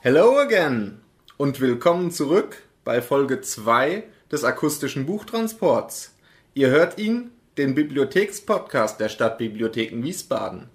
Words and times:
Hello 0.00 0.38
again 0.38 1.00
und 1.38 1.58
willkommen 1.58 2.12
zurück 2.12 2.62
bei 2.84 3.02
Folge 3.02 3.40
2 3.40 4.04
des 4.30 4.44
akustischen 4.44 5.06
Buchtransports. 5.06 6.14
Ihr 6.54 6.68
hört 6.68 6.98
ihn, 6.98 7.32
den 7.56 7.74
Bibliothekspodcast 7.74 9.00
der 9.00 9.08
Stadtbibliotheken 9.08 10.00
Wiesbaden. 10.04 10.68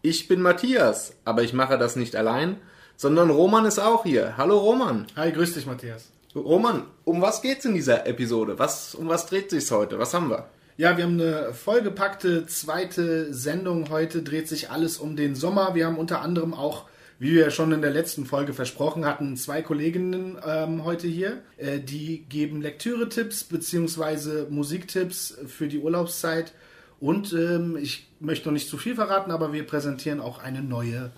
Ich 0.00 0.28
bin 0.28 0.40
Matthias, 0.40 1.14
aber 1.24 1.42
ich 1.42 1.52
mache 1.52 1.76
das 1.76 1.96
nicht 1.96 2.14
allein, 2.14 2.58
sondern 2.96 3.30
Roman 3.30 3.64
ist 3.64 3.80
auch 3.80 4.04
hier. 4.04 4.36
Hallo 4.36 4.56
Roman. 4.58 5.08
Hi, 5.16 5.32
grüß 5.32 5.54
dich 5.54 5.66
Matthias. 5.66 6.12
Roman, 6.36 6.84
um 7.04 7.20
was 7.20 7.42
geht's 7.42 7.64
in 7.64 7.74
dieser 7.74 8.06
Episode? 8.06 8.60
Was, 8.60 8.94
um 8.94 9.08
was 9.08 9.26
dreht 9.26 9.50
sich's 9.50 9.72
heute? 9.72 9.98
Was 9.98 10.14
haben 10.14 10.30
wir? 10.30 10.46
Ja, 10.76 10.96
wir 10.96 11.02
haben 11.02 11.20
eine 11.20 11.52
vollgepackte 11.52 12.46
zweite 12.46 13.34
Sendung. 13.34 13.90
Heute 13.90 14.22
dreht 14.22 14.46
sich 14.46 14.70
alles 14.70 14.98
um 14.98 15.16
den 15.16 15.34
Sommer. 15.34 15.74
Wir 15.74 15.86
haben 15.86 15.98
unter 15.98 16.20
anderem 16.20 16.54
auch, 16.54 16.84
wie 17.18 17.34
wir 17.34 17.50
schon 17.50 17.72
in 17.72 17.82
der 17.82 17.90
letzten 17.90 18.26
Folge 18.26 18.52
versprochen 18.52 19.04
hatten, 19.04 19.36
zwei 19.36 19.62
Kolleginnen 19.62 20.38
ähm, 20.46 20.84
heute 20.84 21.08
hier. 21.08 21.42
Äh, 21.56 21.80
die 21.80 22.24
geben 22.28 22.62
Lektüre-Tipps 22.62 23.44
bzw. 23.44 24.48
Musiktipps 24.50 25.36
für 25.46 25.66
die 25.66 25.78
Urlaubszeit. 25.78 26.52
Und 27.00 27.32
ähm, 27.32 27.76
ich 27.80 28.08
möchte 28.20 28.48
noch 28.48 28.52
nicht 28.52 28.68
zu 28.68 28.78
viel 28.78 28.94
verraten, 28.94 29.30
aber 29.30 29.52
wir 29.52 29.66
präsentieren 29.66 30.20
auch 30.20 30.38
eine 30.38 30.62
neue 30.62 31.10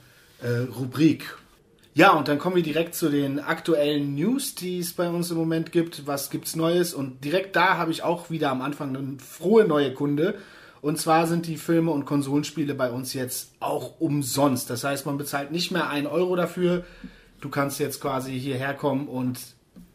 äh, 0.43 0.49
Rubrik. 0.75 1.37
Ja, 1.93 2.13
und 2.13 2.29
dann 2.29 2.39
kommen 2.39 2.57
wir 2.57 2.63
direkt 2.63 2.95
zu 2.95 3.09
den 3.09 3.41
aktuellen 3.41 4.15
News, 4.15 4.55
die 4.55 4.79
es 4.79 4.93
bei 4.93 5.09
uns 5.09 5.31
im 5.31 5.37
Moment 5.37 5.73
gibt. 5.73 6.07
Was 6.07 6.31
gibt's 6.31 6.55
Neues? 6.55 6.95
Und 6.95 7.25
direkt 7.25 7.57
da 7.57 7.77
habe 7.77 7.91
ich 7.91 8.03
auch 8.03 8.31
wieder 8.31 8.51
am 8.51 8.63
Anfang 8.63 8.97
eine 8.97 9.19
frohe 9.19 9.67
neue 9.67 9.93
Kunde. 9.93 10.39
Und 10.83 10.99
zwar 10.99 11.27
sind 11.27 11.47
die 11.47 11.57
Filme 11.57 11.91
und 11.91 12.07
Konsolenspiele 12.07 12.75
bei 12.75 12.91
uns 12.91 13.13
jetzt 13.13 13.53
auch 13.61 14.01
umsonst. 14.01 14.71
Das 14.71 14.85
heißt, 14.85 15.07
man 15.07 15.19
bezahlt 15.19 15.53
nicht 15.53 15.71
mehr 15.71 15.89
einen 15.91 16.07
Euro 16.07 16.37
dafür. 16.37 16.85
Du 17.41 17.49
kannst 17.49 17.79
jetzt 17.81 18.01
quasi 18.01 18.39
hierher 18.39 18.75
kommen 18.75 19.09
und 19.09 19.39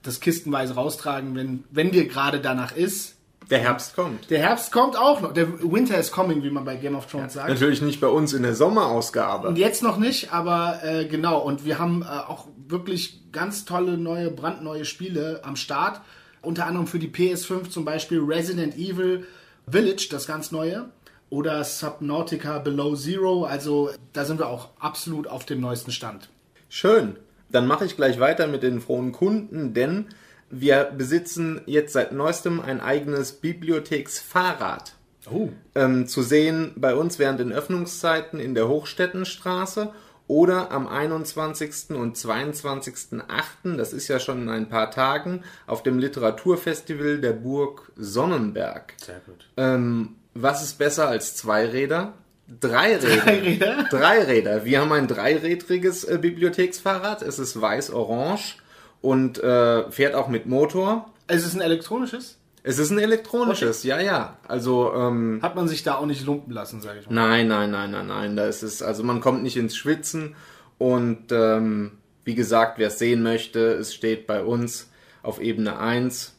das 0.04 0.20
kistenweise 0.20 0.76
raustragen, 0.76 1.36
wenn, 1.36 1.64
wenn 1.72 1.92
dir 1.92 2.08
gerade 2.08 2.40
danach 2.40 2.76
ist. 2.76 3.16
Der 3.50 3.59
Herbst 3.59 3.96
kommt. 3.96 4.30
Der 4.32 4.40
Herbst 4.40 4.72
kommt 4.72 4.98
auch 4.98 5.22
noch. 5.22 5.34
Der 5.34 5.48
Winter 5.62 5.98
is 6.00 6.12
coming, 6.12 6.44
wie 6.44 6.50
man 6.50 6.66
bei 6.66 6.76
Game 6.76 6.96
of 6.96 7.06
Thrones 7.06 7.34
sagt. 7.34 7.50
Natürlich 7.50 7.81
nicht 7.81 8.02
bei 8.02 8.08
uns 8.08 8.34
in 8.34 8.42
der 8.42 8.56
Sommerausgabe. 8.56 9.48
Und 9.48 9.58
jetzt 9.58 9.84
noch 9.84 9.98
nicht, 9.98 10.34
aber 10.34 10.80
äh, 10.84 11.06
genau. 11.06 11.40
Und 11.40 11.64
wir 11.64 11.78
haben 11.78 12.02
äh, 12.02 12.06
auch 12.06 12.48
wirklich 12.68 13.31
ganz 13.31 13.66
tolle 13.66 13.98
neue, 13.98 14.31
brandneue 14.31 14.86
Spiele 14.86 15.42
am 15.44 15.56
Start. 15.56 16.02
Unter 16.42 16.66
anderem 16.66 16.88
für 16.88 17.00
die 17.00 17.09
PS5 17.09 17.70
zum 17.70 17.86
Beispiel 17.86 18.20
Resident 18.20 18.76
Evil 18.78 19.26
Village, 19.70 20.08
das 20.12 20.28
ganz 20.28 20.52
neue. 20.52 20.90
Oder 21.30 21.64
Subnautica 21.64 22.60
Below 22.60 22.96
Zero. 22.96 23.46
Also 23.46 23.90
da 24.14 24.26
sind 24.26 24.40
wir 24.40 24.48
auch 24.48 24.70
absolut 24.80 25.28
auf 25.28 25.46
dem 25.46 25.60
neuesten 25.60 25.92
Stand. 25.92 26.30
Schön. 26.70 27.18
Dann 27.50 27.68
mache 27.68 27.86
ich 27.86 27.96
gleich 27.96 28.20
weiter 28.20 28.48
mit 28.48 28.64
den 28.64 28.82
frohen 28.82 29.12
Kunden, 29.12 29.74
denn 29.74 30.08
wir 30.50 30.92
besitzen 30.98 31.62
jetzt 31.66 31.94
seit 31.94 32.12
neuestem 32.12 32.60
ein 32.60 32.82
eigenes 32.82 33.34
Bibliotheksfahrrad. 33.34 34.94
Oh. 35.32 35.50
Ähm, 35.74 36.08
zu 36.08 36.22
sehen 36.22 36.74
bei 36.76 36.96
uns 36.96 37.18
während 37.18 37.40
den 37.40 37.52
Öffnungszeiten 37.52 38.40
in 38.40 38.54
der 38.54 38.68
Hochstettenstraße 38.68 39.92
oder 40.28 40.72
am 40.72 40.88
21. 40.88 41.95
und 41.95 42.18
22.8., 42.18 43.78
das 43.78 43.94
ist 43.94 44.08
ja 44.08 44.20
schon 44.20 44.44
in 44.44 44.50
ein 44.50 44.70
paar 44.70 44.92
Tagen, 44.92 45.44
auf 45.68 45.84
dem 45.84 46.00
Literaturfestival 46.00 47.20
der 47.20 47.34
Burg 47.34 47.92
Sonnenberg. 47.95 48.94
Sehr 48.98 49.22
gut. 49.26 49.48
Ähm, 49.58 50.16
was 50.34 50.64
ist 50.64 50.78
besser 50.78 51.08
als 51.08 51.36
zwei 51.36 51.66
Räder? 51.66 52.14
Drei 52.59 52.98
Räder. 52.98 53.23
Drei 53.23 53.40
Räder? 53.40 53.86
Drei 53.90 54.23
Räder. 54.23 54.66
Wir 54.66 54.81
haben 54.81 54.92
ein 54.92 55.08
dreirädriges 55.08 56.03
äh, 56.03 56.18
Bibliotheksfahrrad. 56.20 57.22
Es 57.22 57.40
ist 57.40 57.59
weiß-orange 57.59 58.58
und 59.02 59.42
äh, 59.44 59.90
fährt 59.92 60.16
auch 60.16 60.28
mit 60.28 60.46
Motor. 60.46 61.12
Es 61.28 61.46
ist 61.46 61.56
ein 61.56 61.62
elektronisches. 61.62 62.38
Es 62.68 62.80
ist 62.80 62.90
ein 62.90 62.98
elektronisches, 62.98 63.84
ja, 63.84 64.00
ja. 64.00 64.40
Also, 64.48 64.92
ähm, 64.96 65.38
Hat 65.44 65.56
man 65.56 65.68
sich 65.68 65.84
da 65.84 65.96
auch 65.96 66.08
nicht 66.08 66.26
lumpen 66.26 66.52
lassen, 66.52 66.81
sage 66.81 67.00
ich 67.00 67.08
mal. 67.08 67.14
nein, 67.14 67.48
nein, 67.48 67.70
nein, 67.70 67.92
nein, 67.92 68.08
nein. 68.08 68.36
Da 68.36 68.48
ist 68.48 68.64
es, 68.64 68.81
also 68.81 69.03
man 69.03 69.22
kommt 69.22 69.44
nicht 69.44 69.56
ins 69.56 69.78
Schwitzen 69.78 70.36
und 70.80 71.31
ähm, 71.31 72.00
wie 72.24 72.34
gesagt, 72.34 72.80
wer 72.80 72.88
es 72.88 72.98
sehen 72.98 73.22
möchte, 73.22 73.59
es 73.74 73.94
steht 73.94 74.25
bei 74.25 74.44
uns 74.44 74.90
auf 75.22 75.40
Ebene 75.40 75.78
1, 75.78 76.34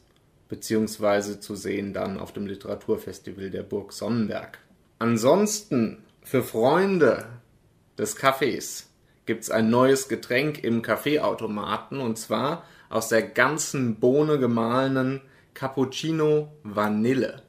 beziehungsweise 0.49 1.39
zu 1.39 1.55
sehen 1.55 1.93
dann 1.93 2.19
auf 2.19 2.33
dem 2.33 2.45
Literaturfestival 2.45 3.49
der 3.49 3.63
Burg 3.63 3.93
Sonnenberg. 3.93 4.57
Ansonsten, 4.99 6.03
für 6.23 6.43
Freunde 6.43 7.25
des 7.97 8.17
Kaffees 8.17 8.89
gibt's 9.25 9.49
ein 9.49 9.69
neues 9.69 10.09
Getränk 10.09 10.61
im 10.61 10.81
Kaffeeautomaten 10.81 12.01
und 12.01 12.17
zwar 12.17 12.65
aus 12.89 13.07
der 13.07 13.21
ganzen 13.21 13.95
Bohne 14.01 14.39
gemahlenen 14.39 15.21
Cappuccino 15.57 16.49
Vanille. 16.61 17.41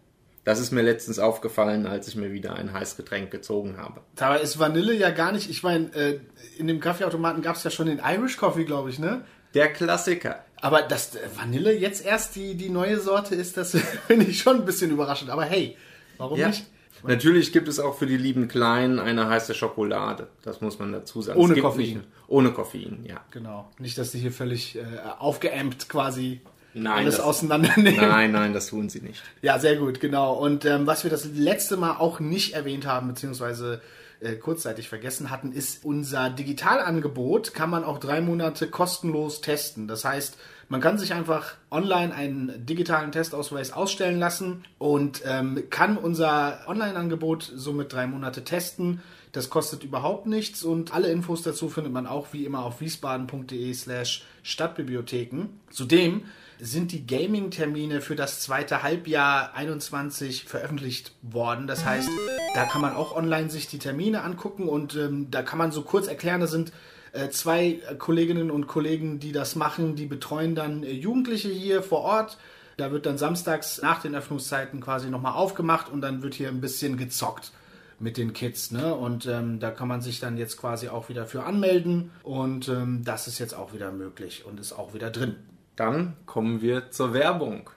Das 0.45 0.59
ist 0.59 0.71
mir 0.73 0.81
letztens 0.81 1.19
aufgefallen, 1.19 1.87
als 1.87 2.09
ich 2.09 2.17
mir 2.17 2.33
wieder 2.33 2.55
ein 2.55 2.73
Heißgetränk 2.73 3.31
gezogen 3.31 3.77
habe. 3.77 4.01
Dabei 4.17 4.41
ist 4.41 4.59
Vanille 4.59 4.95
ja 4.95 5.11
gar 5.11 5.31
nicht. 5.33 5.51
Ich 5.51 5.63
meine, 5.63 5.93
äh, 5.95 6.21
in 6.57 6.67
dem 6.69 6.81
Kaffeeautomaten 6.81 7.43
gab 7.43 7.57
es 7.57 7.65
ja 7.65 7.71
schon 7.71 7.87
den 7.87 8.01
Irish 8.03 8.39
Coffee, 8.39 8.65
glaube 8.65 8.89
ich, 8.89 8.99
ne? 8.99 9.27
Der 9.53 9.71
Klassiker. 9.71 10.43
Aber 10.57 10.81
dass 10.81 11.17
äh, 11.17 11.19
Vanille 11.37 11.77
jetzt 11.77 12.03
erst 12.03 12.35
die, 12.35 12.55
die 12.55 12.71
neue 12.71 12.99
Sorte 12.99 13.35
ist, 13.35 13.59
das 13.59 13.73
finde 14.07 14.25
ich 14.25 14.41
schon 14.41 14.57
ein 14.61 14.65
bisschen 14.65 14.91
überraschend. 14.91 15.29
Aber 15.29 15.45
hey, 15.45 15.77
warum 16.17 16.39
Ja. 16.39 16.49
nicht? 16.49 16.65
Natürlich 17.03 17.53
gibt 17.53 17.69
es 17.69 17.79
auch 17.79 17.97
für 17.99 18.07
die 18.07 18.17
lieben 18.17 18.49
Kleinen 18.49 18.99
eine 18.99 19.29
heiße 19.29 19.53
Schokolade. 19.55 20.29
Das 20.43 20.63
muss 20.63 20.79
man 20.79 20.93
dazu 20.93 21.21
sagen. 21.21 21.39
Ohne 21.39 21.61
Koffein. 21.61 21.83
Nicht, 21.99 22.01
ohne 22.27 22.53
Koffein, 22.53 23.05
ja. 23.07 23.21
Genau. 23.33 23.71
Nicht, 23.79 23.99
dass 23.99 24.13
die 24.13 24.19
hier 24.19 24.33
völlig 24.33 24.77
äh, 24.77 24.81
aufgeampt 25.19 25.91
quasi 25.91 26.41
Nein, 26.75 26.99
alles 26.99 27.17
das- 27.17 27.25
auseinandernehmen. 27.25 28.09
Nein, 28.09 28.33
nein, 28.33 28.53
das 28.53 28.69
tun 28.69 28.89
sie 28.89 29.01
nicht. 29.01 29.23
Ja, 29.43 29.59
sehr 29.59 29.77
gut, 29.77 30.01
genau. 30.01 30.35
Und 30.35 30.65
ähm, 30.65 30.87
was 30.87 31.05
wir 31.05 31.11
das 31.11 31.25
letzte 31.25 31.77
Mal 31.77 31.97
auch 31.97 32.21
nicht 32.21 32.55
erwähnt 32.55 32.87
haben, 32.87 33.09
beziehungsweise 33.09 33.81
äh, 34.21 34.35
kurzzeitig 34.35 34.89
vergessen 34.89 35.31
hatten, 35.31 35.53
ist 35.53 35.85
unser 35.85 36.31
Digitalangebot. 36.31 37.55
Kann 37.55 37.71
man 37.71 37.85
auch 37.85 37.99
drei 37.99 38.21
Monate 38.21 38.69
kostenlos 38.69 39.41
testen. 39.41 39.89
Das 39.89 40.05
heißt, 40.05 40.37
man 40.69 40.81
kann 40.81 40.99
sich 40.99 41.15
einfach 41.15 41.55
online 41.71 42.15
einen 42.15 42.67
digitalen 42.67 43.11
Testausweis 43.13 43.73
ausstellen 43.73 44.19
lassen 44.19 44.65
und 44.79 45.23
ähm, 45.25 45.65
kann 45.71 45.97
unser 45.97 46.61
Online-Angebot 46.67 47.51
somit 47.55 47.93
drei 47.93 48.07
Monate 48.07 48.45
testen. 48.45 49.01
Das 49.33 49.51
kostet 49.51 49.85
überhaupt 49.85 50.27
nichts 50.27 50.63
und 50.63 50.95
alle 50.95 51.11
Infos 51.11 51.43
dazu 51.43 51.69
findet 51.69 51.93
man 51.93 52.07
auch 52.07 52.29
wie 52.33 52.45
immer 52.45 52.65
auf 52.65 52.81
wiesbaden.de 52.81 53.75
slash 53.75 54.25
Stadtbibliotheken. 54.43 55.47
Zudem 55.71 56.23
sind 56.59 56.93
die 56.93 57.07
Gaming-Termine 57.07 58.01
für 58.01 58.17
das 58.17 58.41
zweite 58.41 58.83
Halbjahr 58.83 59.55
21 59.55 60.45
veröffentlicht 60.45 61.13
worden. 61.23 61.67
Das 61.67 61.85
heißt, 61.85 62.09
da 62.55 62.65
kann 62.65 62.81
man 62.81 62.95
auch 62.95 63.15
online 63.15 63.51
sich 63.51 63.69
die 63.69 63.79
Termine 63.79 64.23
angucken 64.23 64.69
und 64.69 64.97
ähm, 64.97 65.31
da 65.31 65.43
kann 65.43 65.59
man 65.59 65.73
so 65.73 65.83
kurz 65.83 66.09
erklären, 66.09 66.41
da 66.41 66.47
sind 66.47 66.73
äh, 67.13 67.29
zwei 67.29 67.81
Kolleginnen 67.99 68.51
und 68.51 68.67
Kollegen, 68.67 69.21
die 69.21 69.33
das 69.33 69.55
machen, 69.57 69.95
die 69.95 70.07
betreuen 70.07 70.55
dann 70.55 70.83
äh, 70.83 70.91
Jugendliche 70.91 71.49
hier 71.49 71.83
vor 71.83 72.01
Ort. 72.01 72.39
Da 72.77 72.93
wird 72.93 73.07
dann 73.07 73.19
samstags 73.19 73.81
nach 73.83 74.01
den 74.01 74.15
Öffnungszeiten 74.15 74.81
quasi 74.81 75.11
nochmal 75.11 75.35
aufgemacht 75.35 75.91
und 75.91 76.01
dann 76.01 76.23
wird 76.23 76.35
hier 76.35 76.49
ein 76.49 76.61
bisschen 76.61 76.97
gezockt 76.97 77.53
mit 78.01 78.17
den 78.17 78.33
Kids, 78.33 78.71
ne? 78.71 78.95
Und 78.95 79.27
ähm, 79.27 79.59
da 79.61 79.71
kann 79.71 79.89
man 79.89 80.01
sich 80.01 80.21
dann 80.21 80.37
jetzt 80.37 80.57
quasi 80.57 80.89
auch 80.89 81.09
wieder 81.09 81.27
für 81.27 81.45
anmelden 81.45 82.11
und 82.23 82.69
ähm, 82.69 83.03
das 83.05 83.27
ist 83.27 83.39
jetzt 83.39 83.55
auch 83.55 83.73
wieder 83.75 83.91
möglich 83.93 84.45
und 84.47 84.61
ist 84.61 84.73
auch 84.73 84.95
wieder 84.95 85.11
drin. 85.11 85.37
Dann 85.77 86.15
kommen 86.27 86.61
wir 86.63 86.91
zur 86.91 87.13
Werbung. 87.13 87.71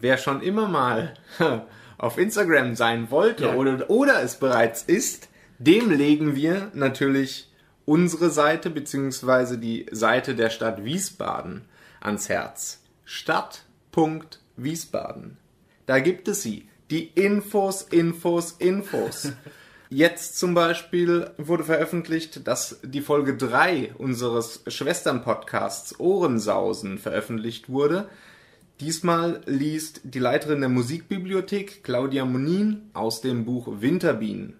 Wer 0.00 0.16
schon 0.18 0.42
immer 0.42 0.68
mal 0.68 1.14
auf 1.98 2.18
Instagram 2.18 2.74
sein 2.76 3.10
wollte 3.10 3.46
Ja. 3.46 3.54
oder, 3.54 3.90
oder 3.90 4.22
es 4.22 4.36
bereits 4.36 4.82
ist, 4.82 5.28
dem 5.58 5.90
legen 5.90 6.36
wir 6.36 6.70
natürlich 6.74 7.50
unsere 7.84 8.30
Seite 8.30 8.70
bzw. 8.70 9.56
die 9.56 9.86
Seite 9.90 10.34
der 10.34 10.50
Stadt 10.50 10.84
Wiesbaden 10.84 11.64
ans 12.00 12.28
Herz. 12.28 12.82
Stadt.wiesbaden. 13.04 15.38
Da 15.86 15.98
gibt 16.00 16.28
es 16.28 16.42
sie. 16.42 16.68
Die 16.90 17.08
Infos, 17.08 17.82
Infos, 17.82 18.52
Infos. 18.58 19.32
Jetzt 19.90 20.38
zum 20.38 20.54
Beispiel 20.54 21.30
wurde 21.36 21.64
veröffentlicht, 21.64 22.46
dass 22.46 22.78
die 22.82 23.00
Folge 23.00 23.36
3 23.36 23.94
unseres 23.96 24.62
Schwestern-Podcasts 24.66 25.98
Ohrensausen 25.98 26.98
veröffentlicht 26.98 27.70
wurde. 27.70 28.08
Diesmal 28.80 29.40
liest 29.46 30.00
die 30.04 30.18
Leiterin 30.18 30.60
der 30.60 30.68
Musikbibliothek, 30.68 31.84
Claudia 31.84 32.24
Monin, 32.24 32.90
aus 32.94 33.20
dem 33.20 33.44
Buch 33.44 33.80
Winterbienen. 33.80 34.56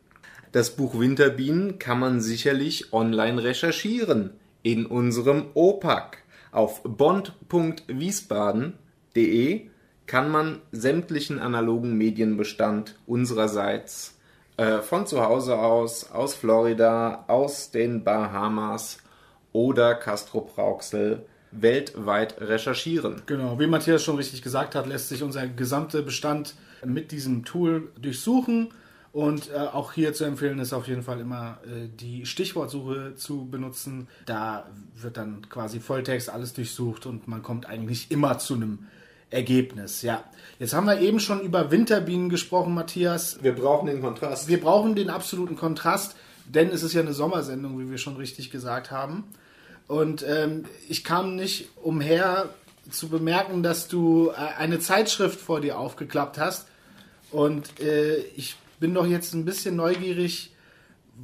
Das 0.52 0.76
Buch 0.76 0.98
Winterbienen 0.98 1.78
kann 1.78 1.98
man 1.98 2.20
sicherlich 2.20 2.92
online 2.92 3.42
recherchieren 3.42 4.32
in 4.62 4.84
unserem 4.86 5.46
OPAC. 5.54 6.18
Auf 6.52 6.82
bond.wiesbaden.de 6.82 9.68
kann 10.08 10.30
man 10.30 10.60
sämtlichen 10.72 11.38
analogen 11.38 11.96
Medienbestand 11.96 12.96
unsererseits 13.06 14.18
äh, 14.56 14.78
von 14.78 15.06
zu 15.06 15.22
Hause 15.22 15.56
aus, 15.58 16.10
aus 16.10 16.34
Florida, 16.34 17.24
aus 17.28 17.70
den 17.70 18.02
Bahamas 18.02 18.98
oder 19.52 19.94
Castro 19.94 20.40
Brauxel 20.40 21.26
weltweit 21.52 22.40
recherchieren. 22.40 23.22
Genau, 23.26 23.60
wie 23.60 23.66
Matthias 23.66 24.02
schon 24.02 24.16
richtig 24.16 24.42
gesagt 24.42 24.74
hat, 24.74 24.86
lässt 24.86 25.10
sich 25.10 25.22
unser 25.22 25.46
gesamter 25.46 26.02
Bestand 26.02 26.54
mit 26.84 27.12
diesem 27.12 27.44
Tool 27.44 27.92
durchsuchen. 28.00 28.68
Und 29.12 29.50
äh, 29.50 29.56
auch 29.56 29.92
hier 29.92 30.12
zu 30.12 30.24
empfehlen 30.24 30.58
ist 30.58 30.72
auf 30.72 30.86
jeden 30.86 31.02
Fall 31.02 31.20
immer 31.20 31.58
äh, 31.64 31.88
die 31.88 32.26
Stichwortsuche 32.26 33.14
zu 33.16 33.48
benutzen. 33.50 34.06
Da 34.26 34.66
wird 35.00 35.16
dann 35.16 35.48
quasi 35.48 35.80
Volltext 35.80 36.30
alles 36.30 36.52
durchsucht 36.52 37.06
und 37.06 37.26
man 37.26 37.42
kommt 37.42 37.66
eigentlich 37.66 38.10
immer 38.10 38.38
zu 38.38 38.54
einem 38.54 38.80
Ergebnis. 39.30 40.02
Ja, 40.02 40.24
jetzt 40.58 40.74
haben 40.74 40.86
wir 40.86 41.00
eben 41.00 41.20
schon 41.20 41.40
über 41.40 41.70
Winterbienen 41.70 42.28
gesprochen, 42.28 42.74
Matthias. 42.74 43.42
Wir 43.42 43.54
brauchen 43.54 43.86
den 43.86 44.00
Kontrast. 44.00 44.48
Wir 44.48 44.60
brauchen 44.60 44.94
den 44.94 45.10
absoluten 45.10 45.56
Kontrast, 45.56 46.16
denn 46.46 46.70
es 46.70 46.82
ist 46.82 46.94
ja 46.94 47.02
eine 47.02 47.12
Sommersendung, 47.12 47.78
wie 47.78 47.90
wir 47.90 47.98
schon 47.98 48.16
richtig 48.16 48.50
gesagt 48.50 48.90
haben. 48.90 49.24
Und 49.86 50.24
ähm, 50.26 50.64
ich 50.88 51.04
kam 51.04 51.36
nicht 51.36 51.68
umher 51.82 52.50
zu 52.90 53.08
bemerken, 53.08 53.62
dass 53.62 53.88
du 53.88 54.30
äh, 54.30 54.34
eine 54.58 54.78
Zeitschrift 54.80 55.40
vor 55.40 55.60
dir 55.60 55.78
aufgeklappt 55.78 56.38
hast. 56.38 56.66
Und 57.30 57.80
äh, 57.80 58.16
ich 58.36 58.56
bin 58.80 58.94
doch 58.94 59.06
jetzt 59.06 59.34
ein 59.34 59.44
bisschen 59.44 59.76
neugierig, 59.76 60.52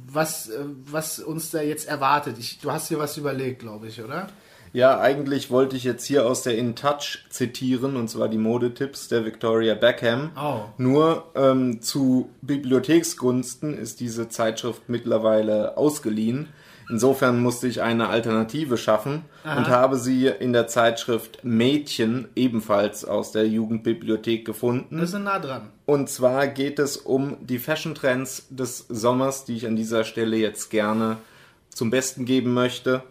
was, 0.07 0.49
äh, 0.49 0.59
was 0.85 1.19
uns 1.19 1.51
da 1.51 1.61
jetzt 1.61 1.87
erwartet. 1.87 2.37
Ich, 2.39 2.59
du 2.59 2.71
hast 2.71 2.89
dir 2.89 2.99
was 2.99 3.17
überlegt, 3.17 3.59
glaube 3.59 3.87
ich, 3.87 4.01
oder? 4.01 4.27
Ja, 4.75 4.99
eigentlich 4.99 5.51
wollte 5.51 5.77
ich 5.77 5.85
jetzt 5.85 6.03
hier 6.03 6.27
aus 6.27 6.43
der 6.43 6.57
In 6.57 6.75
Touch 6.75 7.23
zitieren, 7.29 7.95
und 7.95 8.09
zwar 8.09 8.27
die 8.27 8.37
Modetipps 8.37 9.07
der 9.07 9.23
Victoria 9.23 9.73
Beckham. 9.73 10.31
Oh. 10.35 10.65
Nur 10.77 11.31
ähm, 11.33 11.81
zu 11.81 12.29
Bibliotheksgunsten 12.41 13.77
ist 13.77 14.01
diese 14.01 14.27
Zeitschrift 14.27 14.89
mittlerweile 14.89 15.77
ausgeliehen. 15.77 16.49
Insofern 16.89 17.41
musste 17.41 17.67
ich 17.67 17.81
eine 17.81 18.09
Alternative 18.09 18.77
schaffen 18.77 19.23
Aha. 19.45 19.59
und 19.59 19.69
habe 19.69 19.97
sie 19.97 20.27
in 20.27 20.51
der 20.51 20.67
Zeitschrift 20.67 21.45
Mädchen 21.45 22.27
ebenfalls 22.35 23.05
aus 23.05 23.31
der 23.31 23.47
Jugendbibliothek 23.47 24.43
gefunden. 24.43 24.99
Wir 24.99 25.07
sind 25.07 25.23
nah 25.23 25.39
dran. 25.39 25.69
Und 25.85 26.09
zwar 26.09 26.47
geht 26.47 26.79
es 26.79 26.97
um 26.97 27.37
die 27.39 27.59
Fashion 27.59 27.95
Trends 27.95 28.45
des 28.49 28.79
Sommers, 28.89 29.45
die 29.45 29.55
ich 29.55 29.67
an 29.67 29.77
dieser 29.77 30.03
Stelle 30.03 30.35
jetzt 30.35 30.69
gerne 30.69 31.15
zum 31.69 31.91
Besten 31.91 32.25
geben 32.25 32.53
möchte. 32.53 33.03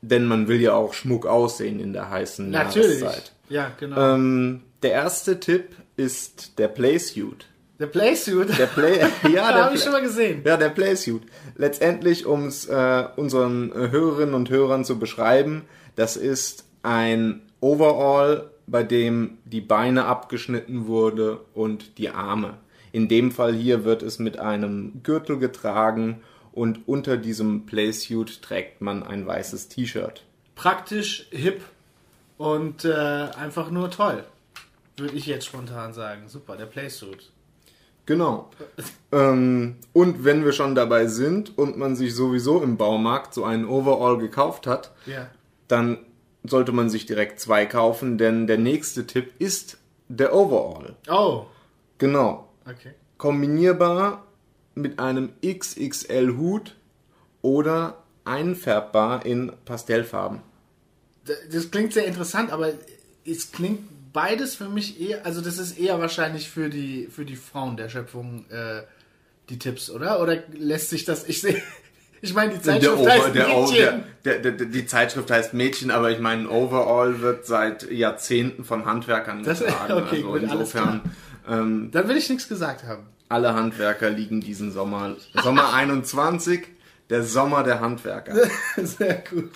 Denn 0.00 0.26
man 0.26 0.48
will 0.48 0.60
ja 0.60 0.74
auch 0.74 0.94
Schmuck 0.94 1.26
aussehen 1.26 1.80
in 1.80 1.92
der 1.92 2.10
heißen 2.10 2.50
Natürlich. 2.50 3.00
Jahreszeit. 3.00 3.32
Ja, 3.48 3.72
genau. 3.78 4.14
Ähm, 4.14 4.60
der 4.82 4.92
erste 4.92 5.40
Tipp 5.40 5.74
ist 5.96 6.58
der 6.58 6.68
Playsuit. 6.68 7.46
der 7.80 7.86
Playsuit. 7.86 8.56
Der 8.58 8.66
Play, 8.66 8.98
ja, 9.24 9.52
der 9.52 9.64
habe 9.64 9.74
ich 9.74 9.82
schon 9.82 9.92
mal 9.92 10.02
gesehen. 10.02 10.42
ja, 10.44 10.56
der 10.56 10.68
Playsuit. 10.68 11.22
Letztendlich, 11.56 12.26
um 12.26 12.46
es 12.46 12.66
äh, 12.66 13.04
unseren 13.16 13.72
äh, 13.72 13.90
Hörerinnen 13.90 14.34
und 14.34 14.50
Hörern 14.50 14.84
zu 14.84 14.98
beschreiben, 14.98 15.62
das 15.96 16.16
ist 16.16 16.64
ein 16.82 17.42
Overall, 17.60 18.50
bei 18.68 18.84
dem 18.84 19.38
die 19.44 19.60
Beine 19.60 20.04
abgeschnitten 20.04 20.86
wurde 20.86 21.40
und 21.54 21.98
die 21.98 22.10
Arme. 22.10 22.54
In 22.92 23.08
dem 23.08 23.32
Fall 23.32 23.54
hier 23.54 23.84
wird 23.84 24.02
es 24.02 24.18
mit 24.18 24.38
einem 24.38 25.02
Gürtel 25.02 25.38
getragen 25.38 26.20
und 26.58 26.86
unter 26.88 27.16
diesem 27.16 27.66
Playsuit 27.66 28.42
trägt 28.42 28.80
man 28.80 29.02
ein 29.02 29.26
weißes 29.26 29.68
T-Shirt. 29.68 30.24
Praktisch, 30.54 31.28
hip 31.30 31.62
und 32.36 32.84
äh, 32.84 32.92
einfach 32.92 33.70
nur 33.70 33.90
toll. 33.90 34.24
Würde 34.96 35.14
ich 35.14 35.26
jetzt 35.26 35.46
spontan 35.46 35.92
sagen. 35.94 36.28
Super, 36.28 36.56
der 36.56 36.66
Playsuit. 36.66 37.30
Genau. 38.06 38.50
ähm, 39.12 39.76
und 39.92 40.24
wenn 40.24 40.44
wir 40.44 40.52
schon 40.52 40.74
dabei 40.74 41.06
sind 41.06 41.56
und 41.56 41.76
man 41.78 41.94
sich 41.94 42.14
sowieso 42.14 42.62
im 42.62 42.76
Baumarkt 42.76 43.34
so 43.34 43.44
einen 43.44 43.66
Overall 43.66 44.18
gekauft 44.18 44.66
hat, 44.66 44.92
Ja. 45.06 45.28
dann 45.68 45.98
sollte 46.44 46.72
man 46.72 46.88
sich 46.90 47.06
direkt 47.06 47.38
zwei 47.40 47.66
kaufen, 47.66 48.16
denn 48.18 48.46
der 48.46 48.58
nächste 48.58 49.06
Tipp 49.06 49.32
ist 49.38 49.78
der 50.08 50.34
Overall. 50.34 50.96
Oh, 51.10 51.46
Genau. 51.98 52.48
okay. 52.64 52.92
Kombinierbar 53.18 54.24
mit 54.80 54.98
einem 54.98 55.30
XXL 55.44 56.36
Hut 56.36 56.74
oder 57.42 58.02
einfärbbar 58.24 59.24
in 59.26 59.52
Pastellfarben. 59.64 60.40
Das 61.52 61.70
klingt 61.70 61.92
sehr 61.92 62.06
interessant, 62.06 62.50
aber 62.52 62.72
es 63.26 63.52
klingt 63.52 63.80
beides 64.12 64.54
für 64.54 64.68
mich 64.68 65.00
eher, 65.00 65.24
also 65.26 65.40
das 65.40 65.58
ist 65.58 65.78
eher 65.78 66.00
wahrscheinlich 66.00 66.48
für 66.50 66.70
die, 66.70 67.08
für 67.10 67.24
die 67.24 67.36
Frauen 67.36 67.76
der 67.76 67.88
Schöpfung 67.88 68.44
äh, 68.50 68.82
die 69.50 69.58
Tipps, 69.58 69.90
oder? 69.90 70.20
Oder 70.22 70.42
lässt 70.52 70.90
sich 70.90 71.04
das, 71.04 71.28
ich 71.28 71.40
sehe, 71.42 71.62
ich 72.22 72.32
meine, 72.34 72.54
die 72.54 72.62
Zeitschrift 72.62 73.06
heißt 73.06 73.34
Mädchen. 73.34 74.04
der, 74.24 74.38
der, 74.38 74.52
der, 74.52 74.66
die 74.66 74.86
Zeitschrift 74.86 75.30
heißt 75.30 75.52
Mädchen, 75.54 75.90
aber 75.90 76.10
ich 76.10 76.18
meine, 76.18 76.48
Overall 76.50 77.20
wird 77.20 77.46
seit 77.46 77.90
Jahrzehnten 77.90 78.64
von 78.64 78.86
Handwerkern 78.86 79.42
Das- 79.42 79.58
getragen. 79.64 79.92
okay, 79.92 80.16
also 80.16 80.28
gut, 80.32 80.42
insofern, 80.42 81.00
ähm, 81.48 81.90
Dann 81.92 82.08
will 82.08 82.16
ich 82.16 82.28
nichts 82.30 82.48
gesagt 82.48 82.84
haben. 82.84 83.06
Alle 83.28 83.54
Handwerker 83.54 84.10
liegen 84.10 84.40
diesen 84.40 84.72
Sommer. 84.72 85.16
Sommer 85.42 85.72
21, 85.74 86.66
der 87.10 87.22
Sommer 87.24 87.62
der 87.62 87.80
Handwerker. 87.80 88.34
Sehr 88.76 89.22
gut. 89.30 89.50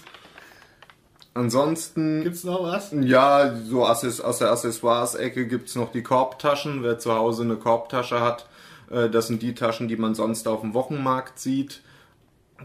Ansonsten, 1.35 2.23
Gibt's 2.23 2.45
noch 2.45 2.63
was? 2.63 2.93
ja, 2.93 3.57
so 3.57 3.87
aus 3.87 4.01
der 4.39 4.51
Accessoires-Ecke 4.51 5.47
gibt's 5.47 5.75
noch 5.75 5.91
die 5.91 6.03
Korbtaschen. 6.03 6.83
Wer 6.83 6.99
zu 6.99 7.15
Hause 7.15 7.45
eine 7.45 7.57
Korbtasche 7.57 8.21
hat, 8.21 8.49
äh, 8.91 9.09
das 9.09 9.29
sind 9.29 9.41
die 9.41 9.55
Taschen, 9.55 9.89
die 9.89 9.97
man 9.97 10.15
sonst 10.15 10.47
auf 10.47 10.61
dem 10.61 10.75
Wochenmarkt 10.75 11.39
sieht. 11.39 11.81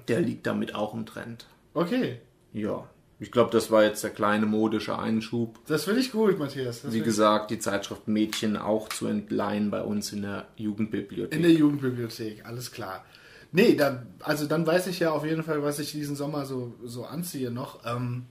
Der 0.10 0.20
liegt 0.20 0.46
damit 0.46 0.76
auch 0.76 0.94
im 0.94 1.06
Trend. 1.06 1.48
Okay. 1.74 2.20
Ja, 2.52 2.84
ich 3.20 3.32
glaube, 3.32 3.50
das 3.52 3.72
war 3.72 3.84
jetzt 3.84 4.04
der 4.04 4.12
kleine 4.12 4.46
modische 4.46 4.98
Einschub. 4.98 5.60
Das 5.66 5.86
finde 5.86 6.02
ich 6.02 6.12
gut, 6.12 6.38
Matthias. 6.38 6.84
Das 6.84 6.94
Wie 6.94 7.02
gesagt, 7.02 7.50
die 7.50 7.58
Zeitschrift 7.58 8.08
Mädchen 8.08 8.58
auch 8.58 8.90
zu 8.90 9.08
entleihen 9.08 9.72
bei 9.72 9.82
uns 9.82 10.14
in 10.14 10.22
der 10.22 10.48
Jugendbibliothek. 10.56 11.36
In 11.36 11.42
der 11.42 11.52
Jugendbibliothek, 11.52 12.46
alles 12.46 12.72
klar. 12.72 13.04
Nee, 13.52 13.76
da, 13.76 14.04
also 14.20 14.46
dann 14.46 14.68
weiß 14.68 14.88
ich 14.88 15.00
ja 15.00 15.12
auf 15.12 15.26
jeden 15.26 15.44
Fall, 15.44 15.64
was 15.64 15.80
ich 15.80 15.92
diesen 15.92 16.16
Sommer 16.16 16.46
so, 16.46 16.76
so 16.84 17.06
anziehe 17.06 17.50
noch. 17.50 17.86
Ähm, 17.86 18.26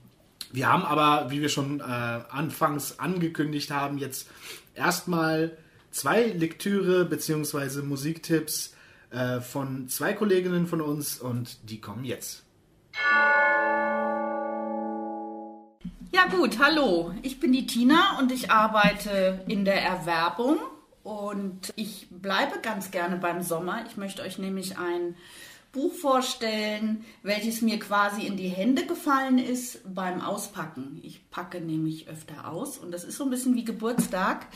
wir 0.53 0.71
haben 0.71 0.83
aber, 0.83 1.31
wie 1.31 1.41
wir 1.41 1.49
schon 1.49 1.81
äh, 1.81 1.83
anfangs 1.83 2.99
angekündigt 2.99 3.71
haben, 3.71 3.97
jetzt 3.97 4.29
erstmal 4.73 5.57
zwei 5.91 6.27
Lektüre 6.27 7.03
bzw. 7.03 7.81
Musiktipps 7.81 8.73
äh, 9.09 9.41
von 9.41 9.89
zwei 9.89 10.13
Kolleginnen 10.13 10.67
von 10.67 10.79
uns 10.79 11.19
und 11.19 11.69
die 11.69 11.81
kommen 11.81 12.05
jetzt. 12.05 12.43
Ja 16.17 16.25
gut, 16.35 16.57
hallo. 16.57 17.13
Ich 17.21 17.39
bin 17.39 17.51
die 17.51 17.67
Tina 17.67 18.17
und 18.17 18.31
ich 18.31 18.49
arbeite 18.49 19.45
in 19.47 19.65
der 19.65 19.83
Erwerbung 19.83 20.57
und 21.03 21.71
ich 21.75 22.07
bleibe 22.09 22.57
ganz 22.59 22.89
gerne 22.89 23.17
beim 23.17 23.43
Sommer. 23.43 23.85
Ich 23.87 23.97
möchte 23.97 24.23
euch 24.23 24.39
nämlich 24.39 24.79
ein 24.79 25.15
Buch 25.71 25.93
vorstellen, 25.93 27.05
welches 27.21 27.61
mir 27.61 27.77
quasi 27.77 28.25
in 28.25 28.35
die 28.35 28.47
Hände 28.47 28.87
gefallen 28.87 29.37
ist 29.37 29.81
beim 29.93 30.19
Auspacken. 30.19 30.99
Ich 31.03 31.29
packe 31.29 31.61
nämlich 31.61 32.07
öfter 32.07 32.49
aus 32.49 32.79
und 32.79 32.89
das 32.89 33.03
ist 33.03 33.17
so 33.17 33.25
ein 33.25 33.29
bisschen 33.29 33.53
wie 33.53 33.63
Geburtstag. 33.63 34.47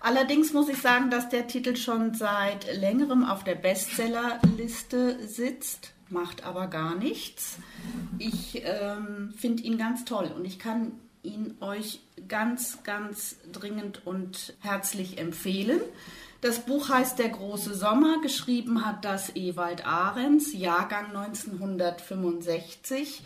Allerdings 0.00 0.52
muss 0.52 0.68
ich 0.68 0.82
sagen, 0.82 1.08
dass 1.08 1.30
der 1.30 1.46
Titel 1.46 1.76
schon 1.76 2.12
seit 2.12 2.76
längerem 2.76 3.24
auf 3.24 3.42
der 3.42 3.54
Bestsellerliste 3.54 5.26
sitzt, 5.26 5.94
macht 6.10 6.44
aber 6.44 6.66
gar 6.66 6.94
nichts. 6.94 7.56
Ich 8.18 8.62
ähm, 8.66 9.32
finde 9.34 9.62
ihn 9.62 9.78
ganz 9.78 10.04
toll 10.04 10.30
und 10.36 10.44
ich 10.44 10.58
kann 10.58 10.92
ihn 11.26 11.56
euch 11.60 12.00
ganz, 12.28 12.82
ganz 12.82 13.36
dringend 13.52 14.06
und 14.06 14.54
herzlich 14.60 15.18
empfehlen. 15.18 15.80
Das 16.40 16.60
Buch 16.60 16.88
heißt 16.88 17.18
Der 17.18 17.28
große 17.30 17.74
Sommer. 17.74 18.20
Geschrieben 18.22 18.86
hat 18.86 19.04
das 19.04 19.34
Ewald 19.34 19.84
Ahrens, 19.86 20.52
Jahrgang 20.52 21.06
1965. 21.06 23.22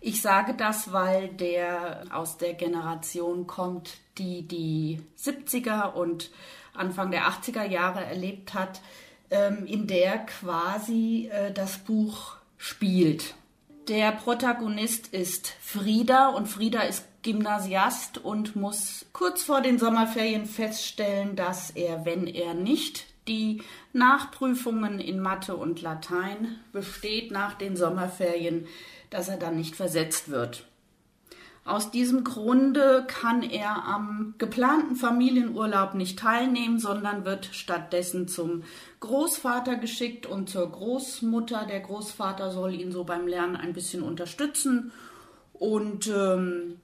Ich 0.00 0.22
sage 0.22 0.54
das, 0.54 0.92
weil 0.92 1.28
der 1.28 2.04
aus 2.10 2.36
der 2.36 2.54
Generation 2.54 3.46
kommt, 3.46 3.96
die 4.18 4.46
die 4.46 5.00
70er 5.18 5.94
und 5.94 6.30
Anfang 6.74 7.10
der 7.10 7.28
80er 7.28 7.64
Jahre 7.64 8.04
erlebt 8.04 8.54
hat, 8.54 8.80
ähm, 9.30 9.66
in 9.66 9.86
der 9.86 10.18
quasi 10.18 11.30
äh, 11.32 11.52
das 11.52 11.78
Buch 11.78 12.36
spielt. 12.56 13.34
Der 13.88 14.12
Protagonist 14.12 15.08
ist 15.08 15.54
Frieda 15.60 16.28
und 16.28 16.46
Frieda 16.46 16.82
ist 16.82 17.17
Gymnasiast 17.28 18.16
und 18.16 18.56
muss 18.56 19.04
kurz 19.12 19.42
vor 19.42 19.60
den 19.60 19.78
Sommerferien 19.78 20.46
feststellen, 20.46 21.36
dass 21.36 21.68
er, 21.68 22.06
wenn 22.06 22.26
er 22.26 22.54
nicht 22.54 23.04
die 23.28 23.62
Nachprüfungen 23.92 24.98
in 24.98 25.20
Mathe 25.20 25.54
und 25.54 25.82
Latein 25.82 26.58
besteht 26.72 27.30
nach 27.30 27.52
den 27.52 27.76
Sommerferien, 27.76 28.66
dass 29.10 29.28
er 29.28 29.36
dann 29.36 29.56
nicht 29.56 29.76
versetzt 29.76 30.30
wird. 30.30 30.64
Aus 31.66 31.90
diesem 31.90 32.24
Grunde 32.24 33.04
kann 33.06 33.42
er 33.42 33.84
am 33.84 34.32
geplanten 34.38 34.96
Familienurlaub 34.96 35.92
nicht 35.92 36.18
teilnehmen, 36.18 36.78
sondern 36.78 37.26
wird 37.26 37.50
stattdessen 37.52 38.26
zum 38.26 38.62
Großvater 39.00 39.76
geschickt 39.76 40.24
und 40.24 40.48
zur 40.48 40.72
Großmutter. 40.72 41.66
Der 41.68 41.80
Großvater 41.80 42.52
soll 42.52 42.72
ihn 42.72 42.90
so 42.90 43.04
beim 43.04 43.26
Lernen 43.26 43.54
ein 43.54 43.74
bisschen 43.74 44.02
unterstützen 44.02 44.92
Und 45.58 46.06
ähm, 46.06 46.80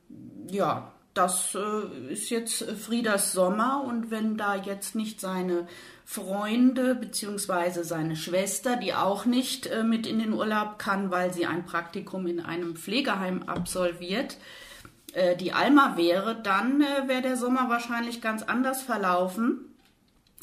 ja, 0.51 0.93
das 1.15 1.55
äh, 1.55 2.13
ist 2.13 2.31
jetzt 2.31 2.65
Friedas 2.65 3.33
Sommer 3.33 3.85
und 3.87 4.11
wenn 4.11 4.37
da 4.37 4.57
jetzt 4.57 4.97
nicht 4.97 5.21
seine 5.21 5.69
Freunde 6.05 6.97
bzw. 6.97 7.83
seine 7.83 8.17
Schwester, 8.17 8.77
die 8.77 8.95
auch 8.95 9.25
nicht 9.25 9.67
äh, 9.67 9.85
mit 9.85 10.07
in 10.07 10.19
den 10.19 10.33
Urlaub 10.33 10.79
kann, 10.79 11.11
weil 11.11 11.33
sie 11.33 11.47
ein 11.47 11.65
Praktikum 11.65 12.27
in 12.27 12.41
einem 12.41 12.77
Pflegeheim 12.77 13.45
absolviert, 13.45 14.37
äh, 15.15 15.37
die 15.37 15.53
Alma 15.53 15.97
wäre, 15.97 16.35
dann 16.35 16.83
äh, 16.83 17.07
wäre 17.09 17.23
der 17.23 17.37
Sommer 17.37 17.69
wahrscheinlich 17.69 18.21
ganz 18.21 18.43
anders 18.43 18.83
verlaufen. 18.83 19.71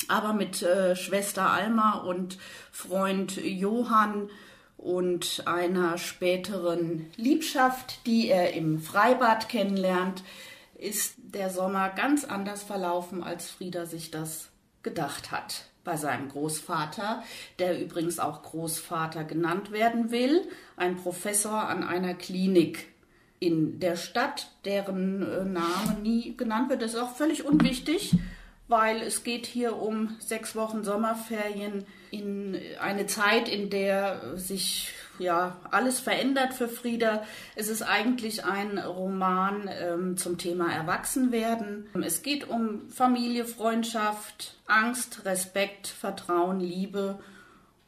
Aber 0.07 0.33
mit 0.33 0.63
äh, 0.63 0.95
Schwester 0.95 1.51
Alma 1.51 1.99
und 1.99 2.37
Freund 2.71 3.35
Johann 3.37 4.29
und 4.81 5.43
einer 5.45 5.97
späteren 5.97 7.11
Liebschaft, 7.15 8.05
die 8.05 8.29
er 8.29 8.53
im 8.53 8.79
Freibad 8.79 9.47
kennenlernt, 9.47 10.23
ist 10.75 11.15
der 11.17 11.49
Sommer 11.49 11.89
ganz 11.89 12.25
anders 12.25 12.63
verlaufen, 12.63 13.23
als 13.23 13.49
Frieda 13.49 13.85
sich 13.85 14.11
das 14.11 14.49
gedacht 14.81 15.31
hat. 15.31 15.65
Bei 15.83 15.97
seinem 15.97 16.29
Großvater, 16.29 17.23
der 17.59 17.79
übrigens 17.79 18.19
auch 18.19 18.43
Großvater 18.43 19.23
genannt 19.23 19.71
werden 19.71 20.11
will, 20.11 20.47
ein 20.77 20.95
Professor 20.95 21.67
an 21.67 21.83
einer 21.83 22.13
Klinik 22.13 22.87
in 23.39 23.79
der 23.79 23.95
Stadt, 23.95 24.51
deren 24.65 25.23
äh, 25.23 25.43
Name 25.43 25.99
nie 26.01 26.37
genannt 26.37 26.69
wird. 26.69 26.83
Das 26.83 26.93
ist 26.93 26.99
auch 26.99 27.15
völlig 27.15 27.43
unwichtig, 27.43 28.13
weil 28.71 29.01
es 29.01 29.23
geht 29.23 29.45
hier 29.45 29.75
um 29.75 30.15
sechs 30.19 30.55
Wochen 30.55 30.85
Sommerferien 30.85 31.85
in 32.09 32.57
eine 32.79 33.05
Zeit, 33.05 33.49
in 33.49 33.69
der 33.69 34.37
sich 34.37 34.93
ja 35.19 35.57
alles 35.69 35.99
verändert 35.99 36.53
für 36.53 36.69
Frieda. 36.69 37.23
Es 37.55 37.67
ist 37.67 37.81
eigentlich 37.81 38.45
ein 38.45 38.77
Roman 38.79 39.69
ähm, 39.69 40.17
zum 40.17 40.37
Thema 40.37 40.71
Erwachsenwerden. 40.73 41.89
Es 42.01 42.23
geht 42.23 42.49
um 42.49 42.89
Familie, 42.89 43.45
Freundschaft, 43.45 44.55
Angst, 44.67 45.25
Respekt, 45.25 45.87
Vertrauen, 45.87 46.61
Liebe 46.61 47.19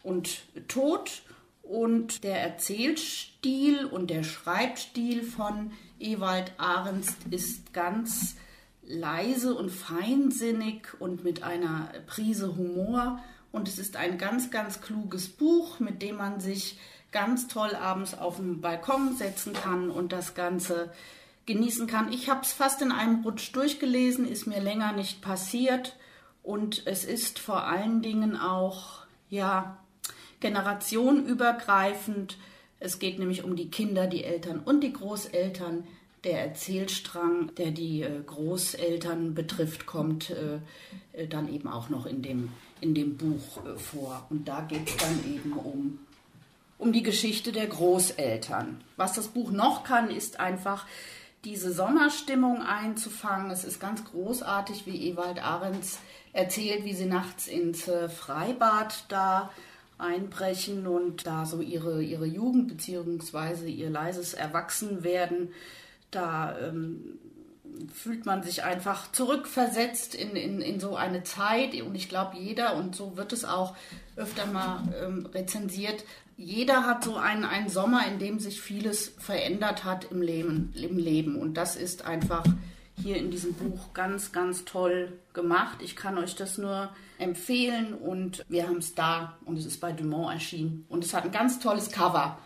und 0.04 0.42
Tod. 0.68 1.24
Und 1.64 2.26
der 2.26 2.42
Erzählstil 2.42 3.86
und 3.86 4.10
der 4.10 4.24
Schreibstil 4.24 5.24
von 5.24 5.72
Ewald 5.98 6.52
Ahrens 6.58 7.16
ist 7.32 7.74
ganz 7.74 8.36
leise 8.86 9.56
und 9.56 9.70
feinsinnig 9.70 10.88
und 11.00 11.24
mit 11.24 11.44
einer 11.44 11.90
Prise 12.08 12.56
Humor. 12.56 13.20
Und 13.52 13.68
es 13.68 13.80
ist 13.80 13.96
ein 13.96 14.18
ganz, 14.18 14.52
ganz 14.52 14.82
kluges 14.82 15.30
Buch, 15.30 15.80
mit 15.80 16.02
dem 16.02 16.18
man 16.18 16.40
sich 16.40 16.80
ganz 17.12 17.48
toll 17.48 17.76
abends 17.76 18.18
auf 18.18 18.38
den 18.38 18.62
Balkon 18.62 19.16
setzen 19.16 19.54
kann 19.54 19.90
und 19.90 20.12
das 20.12 20.34
Ganze 20.34 20.92
genießen 21.46 21.88
kann. 21.88 22.12
Ich 22.12 22.30
habe 22.30 22.42
es 22.42 22.52
fast 22.52 22.82
in 22.82 22.92
einem 22.92 23.24
Rutsch 23.24 23.54
durchgelesen, 23.54 24.28
ist 24.28 24.48
mir 24.48 24.62
länger 24.62 24.94
nicht 24.94 25.22
passiert 25.22 25.96
und 26.42 26.84
es 26.86 27.06
ist 27.06 27.40
vor 27.40 27.66
allen 27.66 28.02
Dingen 28.02 28.38
auch 28.38 29.06
ja 29.30 29.78
generationenübergreifend. 30.40 32.38
Es 32.80 33.00
geht 33.00 33.20
nämlich 33.20 33.44
um 33.44 33.56
die 33.56 33.72
Kinder, 33.72 34.08
die 34.08 34.24
Eltern 34.24 34.60
und 34.60 34.82
die 34.82 34.94
Großeltern. 34.94 35.88
Der 36.24 36.42
Erzählstrang, 36.42 37.54
der 37.56 37.72
die 37.72 38.02
äh, 38.02 38.22
Großeltern 38.26 39.34
betrifft, 39.34 39.86
kommt 39.86 40.30
äh, 40.30 40.60
äh, 41.14 41.28
dann 41.28 41.54
eben 41.54 41.68
auch 41.68 41.90
noch 41.90 42.06
in 42.06 42.22
dem, 42.22 42.50
in 42.80 42.94
dem 42.94 43.18
Buch 43.18 43.62
vor. 43.78 44.26
Und 44.30 44.48
da 44.48 44.62
geht 44.62 44.88
es 44.88 44.98
dann 44.98 45.20
eben 45.34 45.54
um 45.54 46.00
um 46.80 46.92
die 46.92 47.04
Geschichte 47.04 47.54
der 47.54 47.68
Großeltern. 47.68 48.82
Was 48.98 49.14
das 49.14 49.30
Buch 49.30 49.52
noch 49.52 49.86
kann, 49.86 50.10
ist 50.10 50.42
einfach 50.42 50.86
diese 51.46 51.72
Sommerstimmung 51.72 52.62
einzufangen. 52.62 53.52
Es 53.52 53.64
ist 53.64 53.80
ganz 53.80 54.04
großartig, 54.04 54.86
wie 54.86 55.10
Ewald 55.10 55.42
Ahrens 55.42 56.00
erzählt, 56.34 56.84
wie 56.84 56.94
sie 56.94 57.06
nachts 57.06 57.48
ins 57.48 57.90
Freibad 58.10 59.06
da 59.08 59.50
einbrechen 59.98 60.86
und 60.86 61.26
da 61.26 61.46
so 61.46 61.62
ihre, 61.62 62.04
ihre 62.04 62.26
Jugend 62.26 62.68
bzw. 62.68 63.70
ihr 63.70 63.90
leises 63.90 64.34
Erwachsenwerden 64.34 65.54
da 66.16 66.58
ähm, 66.60 67.20
fühlt 67.94 68.26
man 68.26 68.44
sich 68.44 68.64
einfach 68.64 69.12
zurückversetzt 69.12 70.16
in, 70.16 70.36
in, 70.36 70.62
in 70.62 70.80
so 70.80 70.96
eine 70.96 71.24
Zeit. 71.24 71.80
Und 71.82 71.96
ich 71.96 72.10
glaube, 72.10 72.38
jeder, 72.38 72.76
und 72.76 72.96
so 72.96 73.18
wird 73.18 73.34
es 73.34 73.46
auch 73.46 73.76
öfter 74.16 74.46
mal 74.46 74.84
ähm, 75.02 75.26
rezensiert, 75.34 76.04
jeder 76.36 76.86
hat 76.86 77.04
so 77.04 77.16
einen, 77.16 77.46
einen 77.46 77.70
Sommer, 77.70 78.08
in 78.08 78.20
dem 78.20 78.40
sich 78.40 78.60
vieles 78.62 79.14
verändert 79.20 79.84
hat 79.84 80.12
im 80.12 80.22
Leben, 80.22 80.74
im 80.76 80.98
Leben. 80.98 81.36
Und 81.36 81.56
das 81.56 81.76
ist 81.76 82.06
einfach 82.06 82.44
hier 83.02 83.18
in 83.18 83.32
diesem 83.32 83.54
Buch 83.54 83.94
ganz, 83.94 84.32
ganz 84.32 84.66
toll 84.66 85.14
gemacht. 85.34 85.78
Ich 85.82 85.96
kann 85.96 86.18
euch 86.18 86.36
das 86.36 86.58
nur 86.58 86.90
empfehlen 87.18 87.94
und 87.94 88.44
wir 88.50 88.68
haben 88.68 88.78
es 88.78 88.96
da 88.96 89.38
und 89.46 89.58
es 89.58 89.66
ist 89.66 89.80
bei 89.80 89.92
Dumont 89.92 90.34
erschienen. 90.34 90.86
Und 90.90 91.04
es 91.04 91.14
hat 91.14 91.24
ein 91.24 91.32
ganz 91.32 91.60
tolles 91.60 91.92
Cover. 91.92 92.38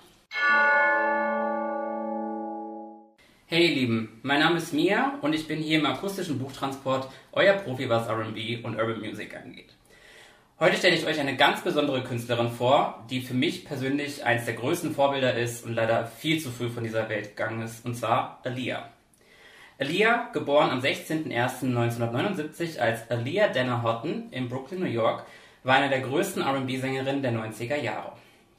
Hey 3.49 3.69
ihr 3.69 3.75
Lieben, 3.75 4.19
mein 4.23 4.41
Name 4.41 4.57
ist 4.57 4.73
Mia 4.73 5.19
und 5.21 5.31
ich 5.31 5.47
bin 5.47 5.59
hier 5.59 5.79
im 5.79 5.85
akustischen 5.85 6.37
Buchtransport, 6.37 7.07
euer 7.31 7.53
Profi, 7.53 7.87
was 7.87 8.09
RB 8.09 8.61
und 8.61 8.75
Urban 8.75 8.99
Music 8.99 9.37
angeht. 9.37 9.73
Heute 10.59 10.75
stelle 10.75 10.97
ich 10.97 11.05
euch 11.05 11.17
eine 11.17 11.37
ganz 11.37 11.61
besondere 11.61 12.03
Künstlerin 12.03 12.51
vor, 12.51 13.05
die 13.09 13.21
für 13.21 13.33
mich 13.33 13.63
persönlich 13.63 14.25
eines 14.25 14.43
der 14.43 14.55
größten 14.55 14.93
Vorbilder 14.93 15.33
ist 15.33 15.65
und 15.65 15.75
leider 15.75 16.07
viel 16.07 16.41
zu 16.41 16.49
früh 16.49 16.67
von 16.67 16.83
dieser 16.83 17.07
Welt 17.07 17.37
gegangen 17.37 17.61
ist, 17.61 17.85
und 17.85 17.95
zwar 17.95 18.41
Aaliyah. 18.43 18.89
Aaliyah, 19.79 20.29
geboren 20.33 20.69
am 20.69 20.81
16.01.1979 20.81 22.79
als 22.79 23.09
Aaliyah 23.09 23.47
Dana 23.47 23.81
Houghton 23.81 24.27
in 24.31 24.49
Brooklyn, 24.49 24.81
New 24.81 24.87
York, 24.87 25.25
war 25.63 25.75
eine 25.75 25.87
der 25.87 26.01
größten 26.01 26.41
R&B-Sängerinnen 26.41 27.21
der 27.21 27.31
90er 27.31 27.77
Jahre. 27.77 28.11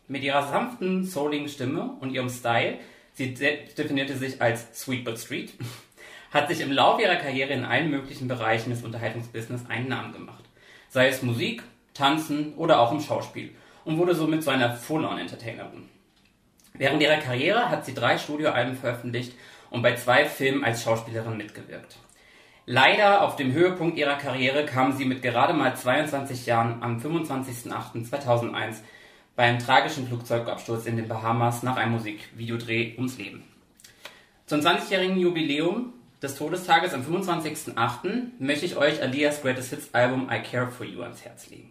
Mit 0.06 0.22
ihrer 0.22 0.48
sanften, 0.48 1.04
souligen 1.04 1.50
Stimme 1.50 1.98
und 2.00 2.14
ihrem 2.14 2.30
Style 2.30 2.78
sie 3.18 3.34
definierte 3.34 4.16
sich 4.16 4.40
als 4.40 4.80
Sweet 4.80 5.04
but 5.04 5.18
Street, 5.18 5.52
hat 6.32 6.48
sich 6.48 6.60
im 6.60 6.72
Laufe 6.72 7.02
ihrer 7.02 7.16
Karriere 7.16 7.52
in 7.52 7.64
allen 7.64 7.90
möglichen 7.90 8.28
Bereichen 8.28 8.70
des 8.70 8.84
Unterhaltungsbusiness 8.84 9.66
einen 9.68 9.88
Namen 9.88 10.12
gemacht. 10.12 10.44
Sei 10.88 11.08
es 11.08 11.22
Musik, 11.22 11.62
Tanzen 11.94 12.54
oder 12.54 12.80
auch 12.80 12.92
im 12.92 13.00
Schauspiel 13.00 13.50
und 13.84 13.98
wurde 13.98 14.14
somit 14.14 14.44
zu 14.44 14.50
einer 14.50 14.72
Full-on-Entertainerin. 14.74 15.88
Während 16.74 17.02
ihrer 17.02 17.16
Karriere 17.16 17.70
hat 17.70 17.84
sie 17.84 17.94
drei 17.94 18.18
Studioalben 18.18 18.76
veröffentlicht 18.76 19.32
und 19.70 19.82
bei 19.82 19.96
zwei 19.96 20.24
Filmen 20.26 20.62
als 20.62 20.84
Schauspielerin 20.84 21.36
mitgewirkt. 21.36 21.96
Leider 22.66 23.22
auf 23.22 23.34
dem 23.34 23.52
Höhepunkt 23.52 23.98
ihrer 23.98 24.16
Karriere 24.16 24.64
kam 24.64 24.92
sie 24.92 25.06
mit 25.06 25.22
gerade 25.22 25.54
mal 25.54 25.74
22 25.74 26.46
Jahren 26.46 26.82
am 26.82 26.98
25.08.2001 26.98 28.76
bei 29.38 29.44
einem 29.44 29.60
tragischen 29.60 30.08
Flugzeugabsturz 30.08 30.86
in 30.86 30.96
den 30.96 31.06
Bahamas 31.06 31.62
nach 31.62 31.76
einem 31.76 31.92
Musikvideodreh 31.92 32.94
ums 32.96 33.18
Leben. 33.18 33.44
Zum 34.46 34.58
20-jährigen 34.58 35.16
Jubiläum 35.16 35.92
des 36.20 36.34
Todestages 36.34 36.92
am 36.92 37.02
25.08. 37.02 38.30
möchte 38.40 38.66
ich 38.66 38.76
euch 38.76 39.00
Alias 39.00 39.40
Greatest 39.40 39.70
Hits 39.70 39.94
Album 39.94 40.28
I 40.28 40.40
Care 40.42 40.72
For 40.72 40.84
You 40.84 41.02
ans 41.02 41.24
Herz 41.24 41.48
legen. 41.50 41.70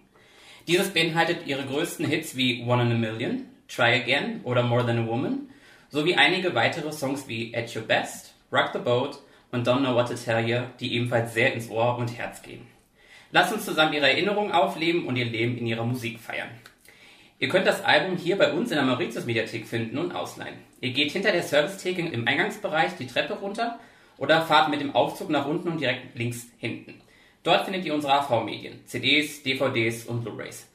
Dieses 0.66 0.94
beinhaltet 0.94 1.46
ihre 1.46 1.66
größten 1.66 2.06
Hits 2.06 2.38
wie 2.38 2.64
One 2.64 2.84
in 2.84 2.92
a 2.94 2.96
Million, 2.96 3.44
Try 3.68 4.02
Again 4.02 4.40
oder 4.46 4.64
More 4.64 4.86
Than 4.86 5.00
a 5.00 5.06
Woman, 5.06 5.50
sowie 5.90 6.16
einige 6.16 6.56
weitere 6.56 6.94
Songs 6.94 7.28
wie 7.28 7.54
At 7.54 7.76
Your 7.76 7.84
Best, 7.84 8.34
Rock 8.50 8.70
the 8.72 8.80
Boat 8.80 9.20
und 9.52 9.68
Don't 9.68 9.80
Know 9.80 9.94
What 9.94 10.08
to 10.08 10.16
Tell 10.16 10.48
You, 10.48 10.68
die 10.80 10.96
ebenfalls 10.96 11.34
sehr 11.34 11.54
ins 11.54 11.70
Ohr 11.70 11.98
und 11.98 12.18
Herz 12.18 12.42
gehen. 12.42 12.66
Lasst 13.34 13.52
uns 13.52 13.66
zusammen 13.66 13.92
ihre 13.92 14.10
Erinnerungen 14.10 14.54
aufleben 14.54 15.06
und 15.06 15.18
ihr 15.18 15.26
Leben 15.26 15.58
in 15.58 15.68
ihrer 15.68 15.84
Musik 15.84 16.18
feiern. 16.22 16.52
Ihr 17.39 17.50
könnt 17.50 17.67
das 17.67 17.86
Album 17.86 18.17
hier 18.17 18.36
bei 18.36 18.51
uns 18.51 18.72
in 18.72 18.77
der 18.77 18.86
Mauritius 18.86 19.25
Mediathek 19.25 19.67
finden 19.67 20.00
und 20.00 20.12
ausleihen. 20.12 20.58
Ihr 20.82 20.89
geht 20.89 21.12
hinter 21.12 21.32
der 21.32 21.44
Servicetheke 21.44 22.01
im 22.01 22.27
Eingangsbereich 22.27 22.96
die 22.98 23.06
Treppe 23.06 23.36
runter 23.36 23.77
oder 24.17 24.41
fahrt 24.41 24.70
mit 24.70 24.82
dem 24.82 24.96
Aufzug 24.96 25.29
nach 25.29 25.46
unten 25.46 25.67
und 25.67 25.79
direkt 25.79 26.17
links 26.17 26.48
hinten. 26.58 27.00
Dort 27.44 27.65
findet 27.65 27.86
ihr 27.86 27.94
unsere 27.94 28.13
AV-Medien, 28.13 28.84
CDs, 28.88 29.44
DVDs 29.44 30.06
und 30.06 30.24
Blu-rays. 30.24 30.67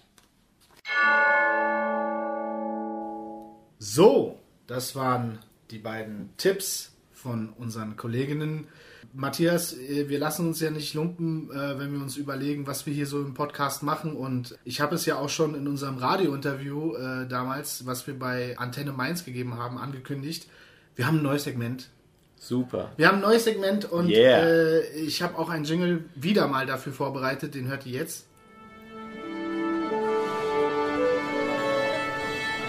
So, 3.79 4.37
das 4.67 4.95
waren 4.95 5.39
die 5.71 5.79
beiden 5.79 6.29
Tipps 6.37 6.93
von 7.27 7.49
unseren 7.49 7.97
Kolleginnen. 7.97 8.67
Matthias, 9.13 9.73
äh, 9.77 10.07
wir 10.07 10.17
lassen 10.17 10.47
uns 10.47 10.61
ja 10.61 10.69
nicht 10.69 10.93
lumpen, 10.93 11.51
äh, 11.51 11.77
wenn 11.77 11.91
wir 11.91 12.01
uns 12.01 12.15
überlegen, 12.15 12.67
was 12.67 12.85
wir 12.85 12.93
hier 12.93 13.05
so 13.05 13.19
im 13.19 13.33
Podcast 13.33 13.83
machen. 13.83 14.15
Und 14.15 14.57
ich 14.63 14.79
habe 14.79 14.95
es 14.95 15.05
ja 15.05 15.17
auch 15.17 15.27
schon 15.27 15.53
in 15.55 15.67
unserem 15.67 15.97
Radiointerview 15.97 16.95
äh, 16.95 17.27
damals, 17.27 17.85
was 17.85 18.07
wir 18.07 18.17
bei 18.17 18.57
Antenne 18.57 18.93
Mainz 18.93 19.25
gegeben 19.25 19.57
haben, 19.57 19.77
angekündigt. 19.77 20.47
Wir 20.95 21.05
haben 21.05 21.17
ein 21.17 21.23
neues 21.23 21.43
Segment. 21.43 21.89
Super. 22.39 22.91
Wir 22.95 23.07
haben 23.07 23.15
ein 23.15 23.21
neues 23.21 23.43
Segment 23.43 23.91
und 23.91 24.09
Yeah. 24.09 24.79
ich 24.95 25.21
habe 25.21 25.37
auch 25.37 25.49
einen 25.49 25.65
Jingle 25.65 26.05
wieder 26.15 26.47
mal 26.47 26.65
dafür 26.65 26.93
vorbereitet, 26.93 27.55
den 27.55 27.67
hört 27.67 27.85
ihr 27.85 27.93
jetzt. 27.93 28.25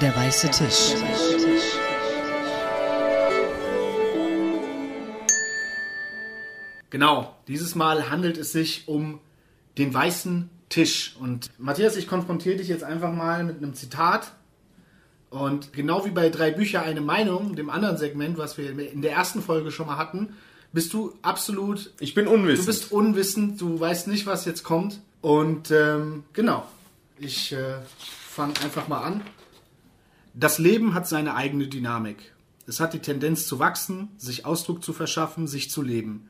Der 0.01 0.17
weiße 0.17 0.51
Tisch. 0.51 0.95
Genau, 6.91 7.37
dieses 7.49 7.75
Mal 7.75 8.11
handelt 8.11 8.39
es 8.39 8.53
sich 8.53 8.89
um 8.89 9.21
den 9.77 9.93
weißen 9.93 10.49
Tisch. 10.69 11.17
Und 11.21 11.51
Matthias, 11.59 11.97
ich 11.97 12.09
konfrontiere 12.09 12.57
dich 12.57 12.69
jetzt 12.69 12.85
einfach 12.85 13.13
mal 13.13 13.45
mit 13.45 13.59
einem 13.59 13.75
Zitat. 13.75 14.33
Und 15.31 15.73
genau 15.75 16.05
wie 16.07 16.11
bei 16.11 16.31
drei 16.31 16.51
Bücher 16.51 16.83
eine 16.83 17.03
Meinung, 17.03 17.55
dem 17.55 17.69
anderen 17.69 17.99
Segment, 17.99 18.39
was 18.39 18.57
wir 18.57 18.71
in 18.71 19.03
der 19.03 19.13
ersten 19.13 19.43
Folge 19.43 19.71
schon 19.71 19.87
mal 19.87 19.99
hatten, 19.99 20.31
bist 20.73 20.93
du 20.93 21.15
absolut, 21.23 21.93
Ich 22.01 22.15
bin 22.15 22.27
du 22.27 22.33
unwissend. 22.33 22.67
bist 22.67 22.93
unwissend, 22.93 23.61
du 23.61 23.79
weißt 23.79 24.09
nicht, 24.09 24.27
was 24.27 24.45
jetzt 24.45 24.65
kommt. 24.65 25.01
Und 25.21 25.71
ähm, 25.71 26.25
genau, 26.33 26.67
ich 27.19 27.53
äh, 27.53 27.77
fange 27.99 28.55
einfach 28.63 28.89
mal 28.89 29.03
an. 29.03 29.23
Das 30.35 30.59
Leben 30.59 30.95
hat 30.95 31.09
seine 31.09 31.35
eigene 31.35 31.67
Dynamik. 31.67 32.33
Es 32.67 32.81
hat 32.81 32.93
die 32.93 32.99
Tendenz 33.01 33.47
zu 33.47 33.59
wachsen, 33.59 34.09
sich 34.19 34.45
Ausdruck 34.47 34.85
zu 34.85 34.93
verschaffen, 34.93 35.47
sich 35.47 35.71
zu 35.71 35.83
leben. 35.83 36.29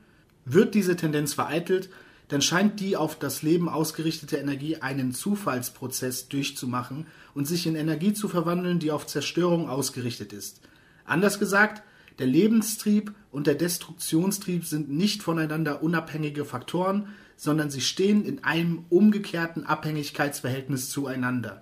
Wird 0.51 0.73
diese 0.73 0.95
Tendenz 0.95 1.33
vereitelt, 1.35 1.89
dann 2.29 2.41
scheint 2.41 2.79
die 2.79 2.97
auf 2.97 3.17
das 3.17 3.43
Leben 3.43 3.69
ausgerichtete 3.69 4.37
Energie 4.37 4.77
einen 4.77 5.13
Zufallsprozess 5.13 6.27
durchzumachen 6.27 7.05
und 7.35 7.47
sich 7.47 7.67
in 7.67 7.75
Energie 7.75 8.13
zu 8.13 8.27
verwandeln, 8.27 8.79
die 8.79 8.91
auf 8.91 9.05
Zerstörung 9.05 9.69
ausgerichtet 9.69 10.33
ist. 10.33 10.61
Anders 11.05 11.37
gesagt, 11.37 11.83
der 12.17 12.27
Lebenstrieb 12.27 13.13
und 13.31 13.45
der 13.45 13.55
Destruktionstrieb 13.55 14.65
sind 14.65 14.89
nicht 14.89 15.21
voneinander 15.21 15.83
unabhängige 15.83 16.45
Faktoren, 16.45 17.09
sondern 17.35 17.69
sie 17.69 17.81
stehen 17.81 18.25
in 18.25 18.43
einem 18.43 18.85
umgekehrten 18.89 19.65
Abhängigkeitsverhältnis 19.65 20.89
zueinander. 20.89 21.61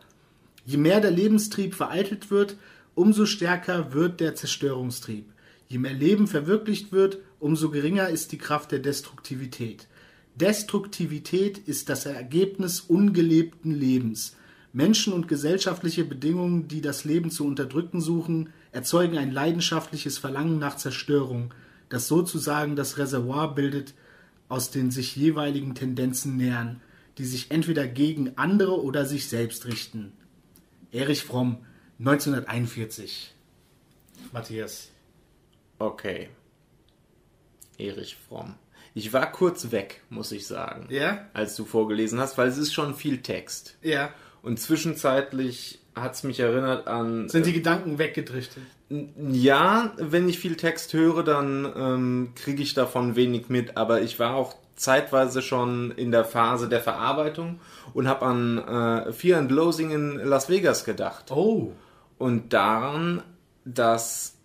Je 0.66 0.78
mehr 0.78 1.02
der 1.02 1.12
Lebenstrieb 1.12 1.76
vereitelt 1.76 2.32
wird, 2.32 2.58
umso 2.96 3.26
stärker 3.26 3.94
wird 3.94 4.22
der 4.22 4.36
Zerstörungstrieb. 4.36 5.26
Je 5.68 5.78
mehr 5.78 5.94
Leben 5.94 6.28
verwirklicht 6.28 6.92
wird, 6.92 7.20
umso 7.40 7.70
geringer 7.70 8.10
ist 8.10 8.32
die 8.32 8.38
Kraft 8.38 8.72
der 8.72 8.80
Destruktivität. 8.80 9.88
Destruktivität 10.36 11.58
ist 11.58 11.90
das 11.90 12.06
Ergebnis 12.06 12.80
ungelebten 12.82 13.72
Lebens. 13.72 14.36
Menschen 14.72 15.14
und 15.14 15.28
gesellschaftliche 15.28 16.04
Bedingungen, 16.04 16.68
die 16.68 16.82
das 16.82 17.06
Leben 17.06 17.32
zu 17.32 17.46
unterdrücken 17.46 18.02
suchen, 18.02 18.54
erzeugen 18.72 19.18
ein 19.18 19.32
leidenschaftliches 19.32 20.20
Verlangen 20.20 20.60
nach 20.60 20.78
Zerstörung, 20.78 21.54
das 21.90 22.08
sozusagen 22.08 22.76
das 22.76 22.98
Reservoir 22.98 23.56
bildet, 23.56 23.96
aus 24.50 24.70
den 24.70 24.92
sich 24.92 25.16
jeweiligen 25.16 25.74
Tendenzen 25.74 26.38
nähern, 26.38 26.82
die 27.18 27.26
sich 27.26 27.50
entweder 27.50 27.88
gegen 27.88 28.38
andere 28.38 28.82
oder 28.84 29.06
sich 29.06 29.28
selbst 29.30 29.66
richten. 29.66 30.12
Erich 30.92 31.24
Fromm, 31.24 31.66
1941. 32.00 33.34
Matthias. 34.32 34.92
Okay. 35.80 36.30
Erich 37.78 38.18
Fromm. 38.28 38.56
Ich 38.94 39.14
war 39.14 39.32
kurz 39.32 39.72
weg, 39.72 40.02
muss 40.10 40.32
ich 40.32 40.48
sagen. 40.48 40.88
Ja? 40.90 41.28
Als 41.34 41.56
du 41.56 41.66
vorgelesen 41.66 42.20
hast, 42.20 42.38
weil 42.38 42.48
es 42.48 42.58
ist 42.58 42.74
schon 42.74 42.96
viel 42.96 43.22
Text. 43.22 43.78
Ja. 43.82 44.10
Und 44.42 44.60
zwischenzeitlich 44.60 45.80
hat 45.96 46.16
es 46.16 46.24
mich 46.24 46.40
erinnert 46.40 46.88
an. 46.88 47.30
Sind 47.30 47.46
die 47.46 47.54
Gedanken 47.54 48.00
weggedriftet? 48.00 48.64
Ja, 48.90 49.94
wenn 49.98 50.30
ich 50.30 50.40
viel 50.40 50.56
Text 50.56 50.94
höre, 50.94 51.24
dann 51.24 51.72
ähm, 51.76 52.30
kriege 52.36 52.64
ich 52.64 52.74
davon 52.74 53.16
wenig 53.16 53.50
mit. 53.50 53.78
Aber 53.78 54.02
ich 54.02 54.18
war 54.20 54.36
auch 54.36 54.56
zeitweise 54.76 55.42
schon 55.42 55.92
in 55.92 56.12
der 56.12 56.24
Phase 56.24 56.70
der 56.70 56.82
Verarbeitung 56.82 57.60
und 57.94 58.08
habe 58.08 58.26
an 58.26 58.58
äh, 58.58 59.12
Fear 59.12 59.40
and 59.40 59.52
Loathing 59.52 59.92
in 59.92 60.16
Las 60.18 60.50
Vegas 60.50 60.86
gedacht. 60.86 61.32
Oh. 61.32 61.74
Und 62.18 62.54
daran, 62.54 63.22
dass 63.66 64.38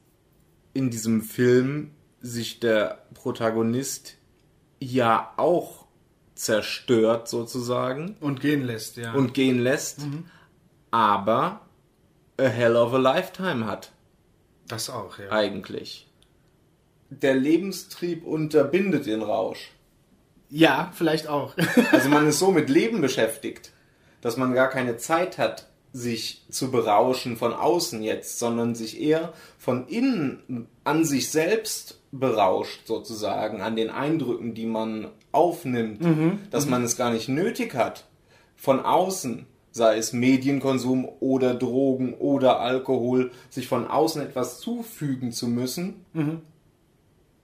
in 0.74 0.90
diesem 0.90 1.22
Film 1.22 1.92
sich 2.22 2.60
der 2.60 3.04
Protagonist 3.14 4.14
ja 4.80 5.32
auch 5.36 5.86
zerstört 6.34 7.28
sozusagen 7.28 8.16
Und 8.20 8.40
gehen 8.40 8.64
lässt, 8.64 8.96
ja. 8.96 9.12
und 9.12 9.34
gehen 9.34 9.60
lässt, 9.60 10.00
aber 10.90 11.60
a 12.38 12.44
hell 12.44 12.76
of 12.76 12.94
a 12.94 12.98
lifetime 12.98 13.66
hat 13.66 13.92
das 14.72 14.88
auch, 14.88 15.18
ja. 15.18 15.30
eigentlich. 15.30 16.08
Der 17.10 17.34
Lebenstrieb 17.34 18.24
unterbindet 18.24 19.06
den 19.06 19.22
Rausch. 19.22 19.70
Ja, 20.48 20.90
vielleicht 20.94 21.28
auch. 21.28 21.54
Also 21.92 22.08
man 22.08 22.26
ist 22.26 22.38
so 22.38 22.50
mit 22.50 22.70
Leben 22.70 23.00
beschäftigt, 23.00 23.72
dass 24.22 24.36
man 24.36 24.54
gar 24.54 24.68
keine 24.68 24.96
Zeit 24.96 25.36
hat, 25.36 25.68
sich 25.92 26.46
zu 26.50 26.70
berauschen 26.70 27.36
von 27.36 27.52
außen 27.52 28.02
jetzt, 28.02 28.38
sondern 28.38 28.74
sich 28.74 28.98
eher 28.98 29.34
von 29.58 29.86
innen 29.88 30.68
an 30.84 31.04
sich 31.04 31.30
selbst 31.30 32.00
berauscht 32.12 32.86
sozusagen, 32.86 33.62
an 33.62 33.74
den 33.74 33.90
Eindrücken, 33.90 34.54
die 34.54 34.66
man 34.66 35.08
aufnimmt, 35.32 36.06
dass 36.50 36.66
man 36.66 36.84
es 36.84 36.96
gar 36.96 37.10
nicht 37.10 37.28
nötig 37.28 37.74
hat, 37.74 38.06
von 38.54 38.80
außen, 38.80 39.46
sei 39.70 39.96
es 39.96 40.12
Medienkonsum 40.12 41.08
oder 41.20 41.54
Drogen 41.54 42.12
oder 42.14 42.60
Alkohol, 42.60 43.30
sich 43.48 43.66
von 43.66 43.86
außen 43.88 44.20
etwas 44.22 44.60
zufügen 44.60 45.32
zu 45.32 45.48
müssen. 45.48 46.04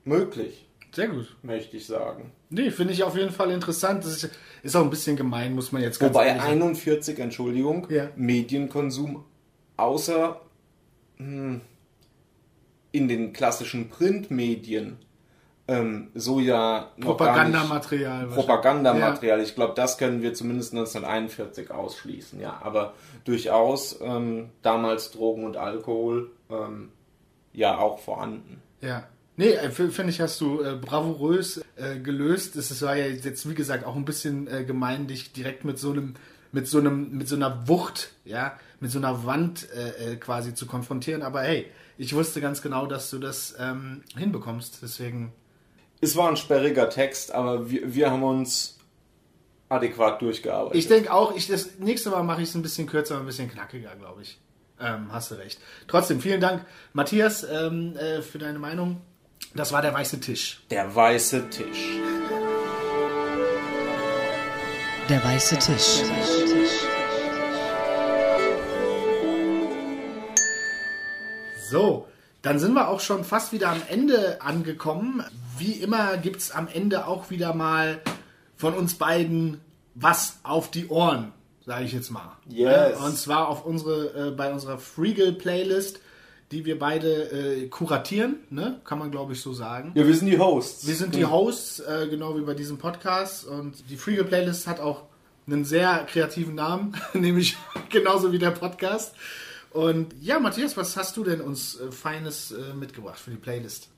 Möglich, 0.05 0.67
Sehr 0.93 1.09
gut. 1.09 1.37
möchte 1.43 1.77
ich 1.77 1.87
sagen. 1.87 2.33
Nee, 2.51 2.71
finde 2.71 2.93
ich 2.95 3.03
auf 3.03 3.17
jeden 3.17 3.31
Fall 3.33 3.51
interessant. 3.51 4.05
Das 4.05 4.23
ist, 4.23 4.31
ist 4.63 4.77
auch 4.77 4.83
ein 4.83 4.91
bisschen 4.91 5.17
gemein, 5.17 5.55
muss 5.55 5.73
man 5.73 5.83
jetzt 5.83 5.99
ganz 5.99 6.15
Wobei 6.15 6.27
ehrlich 6.29 6.43
sagen. 6.43 6.63
41, 6.63 7.19
Entschuldigung, 7.19 7.87
Ja. 7.91 8.09
Medienkonsum 8.17 9.25
außer 9.77 10.41
hm, 11.19 11.61
in 12.93 13.09
den 13.09 13.33
klassischen 13.33 13.89
Printmedien 13.89 14.99
ähm, 15.69 16.09
so 16.15 16.41
ja 16.41 16.93
noch 16.97 17.09
Propagandamaterial. 17.09 18.27
Propagandamaterial. 18.29 19.41
Ich 19.43 19.55
glaube, 19.55 19.75
das 19.77 19.99
können 19.99 20.23
wir 20.23 20.33
zumindest 20.33 20.73
1941 20.73 21.71
ausschließen. 21.71 22.41
Ja, 22.41 22.59
aber 22.63 22.95
durchaus 23.25 24.01
ähm, 24.01 24.49
damals 24.63 25.11
Drogen 25.11 25.45
und 25.45 25.59
Alkohol 25.59 26.31
ähm, 26.49 26.89
ja 27.53 27.77
auch 27.77 27.99
vorhanden. 27.99 28.63
Ja. 28.81 28.89
ja. 28.89 29.05
Nee, 29.37 29.53
äh, 29.53 29.71
finde 29.71 30.09
ich, 30.09 30.21
hast 30.21 30.41
du 30.41 30.63
äh, 30.63 30.75
bravourös 30.75 31.61
äh, 31.77 32.01
gelöst. 32.01 32.57
Es 32.57 32.83
war 32.83 32.97
ja 32.97 33.07
jetzt, 33.07 33.49
wie 33.49 33.55
gesagt, 33.55 33.85
auch 33.85 33.95
ein 33.95 34.05
bisschen 34.05 34.49
äh, 34.49 34.65
gemein, 34.65 35.07
dich 35.07 35.33
direkt 35.33 35.65
mit 35.65 35.79
so 35.79 35.93
einem, 35.93 36.15
mit 36.51 36.67
so 36.67 36.79
einem, 36.79 37.17
mit 37.17 37.29
so 37.29 37.37
einer 37.37 37.69
Wucht, 37.69 38.15
ja, 38.25 38.59
mit 38.81 38.91
so 38.91 38.99
einer 38.99 39.27
Wand 39.27 39.69
äh, 39.77 40.13
äh, 40.13 40.17
quasi 40.17 40.55
zu 40.55 40.67
konfrontieren. 40.67 41.23
Aber 41.23 41.43
hey, 41.43 41.67
ich 41.99 42.15
wusste 42.15 42.41
ganz 42.41 42.63
genau, 42.63 42.87
dass 42.87 43.11
du 43.11 43.19
das 43.19 43.55
ähm, 43.59 44.03
hinbekommst. 44.17 44.79
Deswegen, 44.83 45.33
Es 46.01 46.17
war 46.17 46.29
ein 46.29 46.37
sperriger 46.37 46.89
Text, 46.89 47.33
aber 47.33 47.69
wir, 47.71 47.93
wir 47.95 48.11
haben 48.11 48.23
uns 48.23 48.79
adäquat 49.69 50.23
durchgearbeitet. 50.23 50.79
ich 50.79 50.89
denke 50.89 51.13
auch, 51.13 51.37
ich 51.37 51.49
das 51.49 51.79
nächste 51.79 52.11
Mal 52.11 52.23
mache 52.23 52.41
ich 52.41 52.49
es 52.49 52.55
ein 52.55 52.63
bisschen 52.63 52.87
kürzer, 52.87 53.19
ein 53.19 53.27
bisschen 53.27 53.51
knackiger, 53.51 53.95
glaube 53.97 54.23
ich. 54.23 54.39
Ähm, 54.81 55.09
hast 55.13 55.33
du 55.33 55.35
recht. 55.35 55.61
Trotzdem, 55.89 56.21
vielen 56.21 56.41
Dank, 56.41 56.65
Matthias, 56.93 57.43
ähm, 57.45 57.97
äh, 57.97 58.23
für 58.23 58.39
deine 58.39 58.61
Meinung. 58.61 59.01
Das 59.55 59.73
war 59.73 59.83
der 59.83 59.93
weiße 59.93 60.21
Tisch. 60.21 60.61
Der 60.71 60.95
weiße 60.95 61.51
Tisch. 61.51 61.97
Der 65.09 65.25
weiße 65.25 65.59
Tisch. 65.59 66.03
So, 71.71 72.07
dann 72.43 72.59
sind 72.59 72.73
wir 72.75 72.89
auch 72.89 73.01
schon 73.01 73.25
fast 73.25 73.53
wieder 73.53 73.69
am 73.69 73.83
Ende 73.89 74.41
angekommen. 74.41 75.23
Wie 75.59 75.73
immer 75.73 76.17
gibt 76.17 76.37
es 76.37 76.51
am 76.51 76.69
Ende 76.69 77.07
auch 77.07 77.31
wieder 77.31 77.53
mal 77.53 78.01
von 78.57 78.75
uns 78.75 78.95
beiden 78.95 79.61
was 79.95 80.39
auf 80.45 80.71
die 80.71 80.89
Ohren, 80.89 81.33
sage 81.67 81.85
ich 81.85 81.93
jetzt 81.93 82.11
mal. 82.11 82.37
Yes. 82.49 82.99
Und 83.01 83.17
zwar 83.17 83.49
auf 83.49 83.65
unsere, 83.65 84.29
äh, 84.29 84.31
bei 84.31 84.53
unserer 84.53 84.79
Freegal-Playlist, 84.79 86.01
die 86.53 86.65
wir 86.65 86.79
beide 86.79 87.31
äh, 87.31 87.67
kuratieren, 87.67 88.37
ne? 88.51 88.81
kann 88.85 88.99
man 88.99 89.11
glaube 89.11 89.33
ich 89.33 89.41
so 89.41 89.53
sagen. 89.53 89.93
Ja, 89.95 90.07
wir 90.07 90.15
sind 90.15 90.29
die 90.29 90.39
Hosts. 90.39 90.87
Wir 90.87 90.95
sind 90.95 91.15
die 91.15 91.27
Hosts, 91.27 91.81
äh, 91.81 92.07
genau 92.09 92.37
wie 92.39 92.43
bei 92.43 92.55
diesem 92.55 92.79
Podcast. 92.79 93.47
Und 93.47 93.91
die 93.91 93.97
Freegal 93.97 94.25
Playlist 94.25 94.67
hat 94.67 94.81
auch 94.81 95.03
einen 95.47 95.65
sehr 95.65 96.07
kreativen 96.11 96.55
Namen, 96.55 96.97
nämlich 97.13 97.57
genauso 97.91 98.33
wie 98.33 98.39
der 98.39 98.53
Podcast. 98.53 99.15
Und 99.71 100.15
ja, 100.21 100.41
Matthias, 100.41 100.77
was 100.77 100.97
hast 100.97 101.17
du 101.17 101.25
denn 101.25 101.41
uns 101.41 101.79
äh, 101.81 101.93
Feines 101.93 102.53
äh, 102.53 102.75
mitgebracht 102.75 103.19
für 103.19 103.31
die 103.31 103.37
Playlist? 103.37 103.89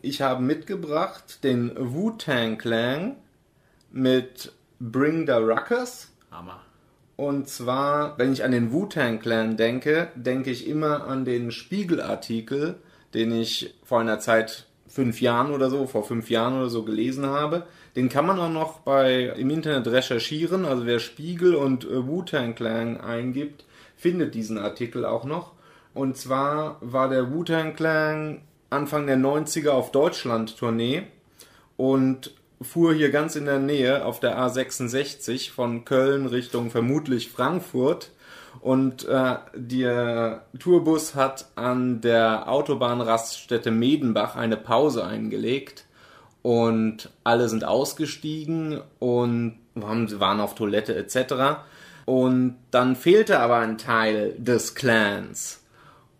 Ich 0.00 0.20
habe 0.20 0.42
mitgebracht 0.42 1.44
den 1.44 1.72
Wu-Tang 1.76 2.58
Clan 2.58 3.16
mit 3.90 4.52
Bring 4.80 5.26
the 5.26 5.32
Ruckus. 5.32 6.08
Hammer. 6.30 6.60
Und 7.16 7.48
zwar, 7.48 8.18
wenn 8.18 8.32
ich 8.32 8.42
an 8.44 8.50
den 8.50 8.72
Wu-Tang 8.72 9.20
Clan 9.20 9.56
denke, 9.56 10.08
denke 10.14 10.50
ich 10.50 10.66
immer 10.66 11.06
an 11.06 11.24
den 11.24 11.52
Spiegelartikel, 11.52 12.76
den 13.14 13.32
ich 13.32 13.74
vor 13.84 14.00
einer 14.00 14.18
Zeit 14.18 14.66
fünf 14.88 15.20
Jahren 15.20 15.52
oder 15.52 15.70
so, 15.70 15.86
vor 15.86 16.04
fünf 16.04 16.28
Jahren 16.30 16.54
oder 16.58 16.68
so 16.68 16.84
gelesen 16.84 17.26
habe. 17.26 17.66
Den 17.96 18.08
kann 18.08 18.26
man 18.26 18.38
auch 18.38 18.50
noch 18.50 18.80
bei, 18.80 19.32
im 19.36 19.50
Internet 19.50 19.86
recherchieren. 19.86 20.64
Also 20.64 20.86
wer 20.86 20.98
Spiegel 20.98 21.54
und 21.54 21.84
äh, 21.84 22.06
Wu-Tang 22.06 22.54
Clan 22.54 23.00
eingibt, 23.00 23.64
findet 24.04 24.34
diesen 24.34 24.58
Artikel 24.58 25.06
auch 25.06 25.24
noch. 25.24 25.52
Und 25.94 26.18
zwar 26.18 26.76
war 26.82 27.08
der 27.08 27.32
Wu-Tang 27.32 27.74
Clan 27.74 28.42
Anfang 28.68 29.06
der 29.06 29.16
90er 29.16 29.70
auf 29.70 29.92
Deutschland-Tournee 29.92 31.04
und 31.78 32.34
fuhr 32.60 32.92
hier 32.92 33.10
ganz 33.10 33.34
in 33.34 33.46
der 33.46 33.60
Nähe 33.60 34.04
auf 34.04 34.20
der 34.20 34.38
A66 34.38 35.52
von 35.52 35.86
Köln 35.86 36.26
Richtung 36.26 36.70
vermutlich 36.70 37.30
Frankfurt. 37.30 38.10
Und 38.60 39.08
äh, 39.08 39.36
der 39.54 40.44
Tourbus 40.58 41.14
hat 41.14 41.46
an 41.54 42.02
der 42.02 42.50
Autobahnraststätte 42.50 43.70
Medenbach 43.70 44.36
eine 44.36 44.58
Pause 44.58 45.06
eingelegt 45.06 45.86
und 46.42 47.08
alle 47.24 47.48
sind 47.48 47.64
ausgestiegen 47.64 48.82
und 48.98 49.56
waren 49.74 50.40
auf 50.40 50.54
Toilette 50.54 50.94
etc. 50.94 51.64
Und 52.06 52.56
dann 52.70 52.96
fehlte 52.96 53.40
aber 53.40 53.58
ein 53.58 53.78
Teil 53.78 54.34
des 54.38 54.74
Clans. 54.74 55.62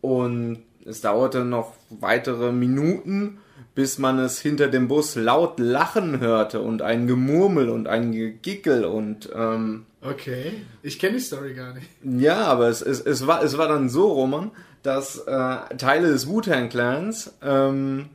Und 0.01 0.63
es 0.85 1.01
dauerte 1.01 1.45
noch 1.45 1.75
weitere 1.91 2.53
Minuten, 2.53 3.39
bis 3.75 3.99
man 3.99 4.19
es 4.19 4.39
hinter 4.39 4.69
dem 4.69 4.89
Bus 4.89 5.17
laut 5.17 5.59
lachen 5.59 6.21
hörte 6.21 6.61
und 6.61 6.83
ein 6.83 7.07
Gemurmel 7.07 7.69
und 7.69 7.89
ein 7.89 8.13
Gegickel 8.13 8.85
und 8.85 9.31
ähm, 9.35 9.87
Okay, 10.01 10.53
ich 10.83 10.99
kenne 10.99 11.15
die 11.15 11.21
Story 11.21 11.55
gar 11.55 11.73
nicht. 11.73 11.89
ja, 12.03 12.45
aber 12.45 12.69
es, 12.69 12.83
es, 12.83 13.01
es, 13.01 13.27
war, 13.27 13.43
es 13.43 13.57
war 13.57 13.69
dann 13.69 13.89
so, 13.89 14.13
Roman, 14.13 14.51
dass 14.83 15.17
äh, 15.19 15.77
Teile 15.79 16.09
des 16.09 16.29
Wu-Tang 16.29 16.69
Clans 16.69 17.33
ähm, 17.43 18.11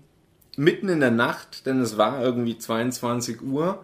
mitten 0.55 0.87
in 0.87 0.99
der 0.99 1.11
Nacht, 1.11 1.65
denn 1.65 1.81
es 1.81 1.97
war 1.97 2.21
irgendwie 2.21 2.59
22 2.59 3.41
Uhr, 3.41 3.83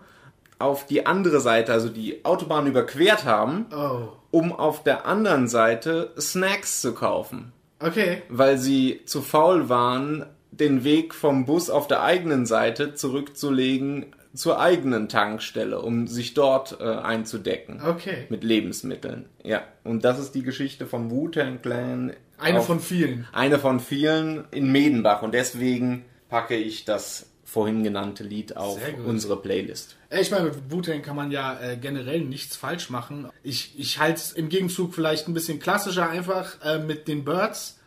auf 0.59 0.85
die 0.85 1.05
andere 1.05 1.39
Seite, 1.39 1.73
also 1.73 1.89
die 1.89 2.23
Autobahn 2.25 2.67
überquert 2.67 3.25
haben, 3.25 3.65
Oh, 3.75 4.09
um 4.31 4.51
auf 4.53 4.83
der 4.83 5.05
anderen 5.05 5.47
Seite 5.47 6.11
Snacks 6.19 6.81
zu 6.81 6.93
kaufen 6.93 7.53
okay. 7.79 8.21
weil 8.29 8.57
sie 8.57 9.01
zu 9.05 9.21
faul 9.21 9.69
waren, 9.69 10.25
den 10.51 10.83
Weg 10.83 11.13
vom 11.13 11.45
Bus 11.45 11.69
auf 11.69 11.87
der 11.87 12.03
eigenen 12.03 12.45
Seite 12.45 12.93
zurückzulegen 12.93 14.07
zur 14.33 14.59
eigenen 14.59 15.07
Tankstelle, 15.07 15.81
um 15.81 16.07
sich 16.07 16.33
dort 16.33 16.79
äh, 16.81 16.83
einzudecken. 16.83 17.81
Okay. 17.81 18.25
Mit 18.29 18.43
Lebensmitteln. 18.43 19.29
Ja. 19.43 19.63
Und 19.85 20.03
das 20.03 20.19
ist 20.19 20.35
die 20.35 20.43
Geschichte 20.43 20.85
vom 20.87 21.09
Wu-Tang 21.09 21.61
Clan. 21.61 22.13
Eine 22.37 22.61
von 22.61 22.81
vielen. 22.81 23.27
Eine 23.31 23.59
von 23.59 23.79
vielen 23.79 24.43
in 24.51 24.71
Medenbach. 24.71 25.21
Und 25.21 25.33
deswegen 25.33 26.03
packe 26.27 26.55
ich 26.55 26.83
das 26.83 27.29
vorhin 27.47 27.83
genannte 27.83 28.23
Lied 28.23 28.57
auf 28.57 28.79
unsere 29.05 29.39
Playlist. 29.41 29.95
Ich 30.09 30.31
meine, 30.31 30.45
mit 30.45 30.71
Wu-Tang 30.71 31.01
kann 31.03 31.15
man 31.15 31.29
ja 31.31 31.59
äh, 31.59 31.77
generell 31.77 32.21
nichts 32.21 32.55
falsch 32.55 32.89
machen. 32.89 33.29
Ich, 33.43 33.73
ich 33.77 33.99
halte 33.99 34.19
es 34.19 34.31
im 34.33 34.49
Gegenzug 34.49 34.95
vielleicht 34.95 35.27
ein 35.27 35.33
bisschen 35.35 35.59
klassischer 35.59 36.09
einfach 36.09 36.55
äh, 36.63 36.79
mit 36.79 37.07
den 37.07 37.23
Birds. 37.23 37.77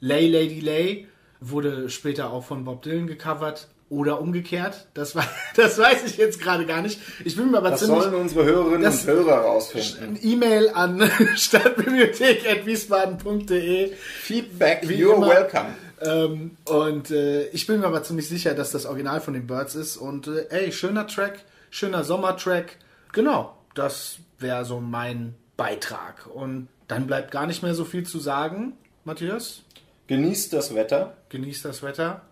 Lay 0.00 0.28
Lady 0.28 0.60
Lay 0.60 1.08
wurde 1.40 1.90
später 1.90 2.30
auch 2.32 2.44
von 2.44 2.64
Bob 2.64 2.82
Dylan 2.82 3.08
gecovert 3.08 3.66
oder 3.90 4.20
umgekehrt. 4.20 4.86
Das, 4.94 5.16
war, 5.16 5.26
das 5.56 5.76
weiß 5.78 6.04
ich 6.06 6.16
jetzt 6.16 6.40
gerade 6.40 6.64
gar 6.66 6.80
nicht. 6.82 7.00
Ich 7.24 7.34
bin 7.36 7.50
mir 7.50 7.58
aber 7.58 7.70
Das 7.70 7.80
ziemlich... 7.80 8.02
sollen 8.04 8.14
unsere 8.14 8.44
Hörerinnen 8.44 8.82
das- 8.82 9.02
und 9.04 9.10
Hörer 9.10 9.38
rausfinden. 9.40 10.14
Ein 10.14 10.18
E-Mail 10.22 10.68
an 10.70 11.10
stadtbibliothek.wiesbaden.de 11.36 13.92
Feedback, 13.94 14.88
Wie 14.88 14.94
you're 15.04 15.16
immer. 15.16 15.28
welcome. 15.28 15.74
Ähm, 16.00 16.56
und 16.64 17.10
äh, 17.10 17.48
ich 17.48 17.66
bin 17.66 17.80
mir 17.80 17.86
aber 17.86 18.02
ziemlich 18.02 18.28
sicher, 18.28 18.54
dass 18.54 18.70
das 18.70 18.86
Original 18.86 19.20
von 19.20 19.34
den 19.34 19.46
Birds 19.46 19.74
ist. 19.74 19.96
Und 19.96 20.26
äh, 20.26 20.46
ey, 20.50 20.72
schöner 20.72 21.06
Track, 21.06 21.44
schöner 21.70 22.04
Sommertrack. 22.04 22.76
Genau, 23.12 23.56
das 23.74 24.18
wäre 24.38 24.64
so 24.64 24.80
mein 24.80 25.34
Beitrag. 25.56 26.26
Und 26.32 26.68
dann 26.86 27.06
bleibt 27.06 27.30
gar 27.30 27.46
nicht 27.46 27.62
mehr 27.62 27.74
so 27.74 27.84
viel 27.84 28.06
zu 28.06 28.18
sagen, 28.18 28.72
Matthias. 29.04 29.62
Genießt 30.06 30.52
das 30.52 30.74
Wetter. 30.74 31.16
Genießt 31.28 31.64
das 31.64 31.82
Wetter 31.82 32.22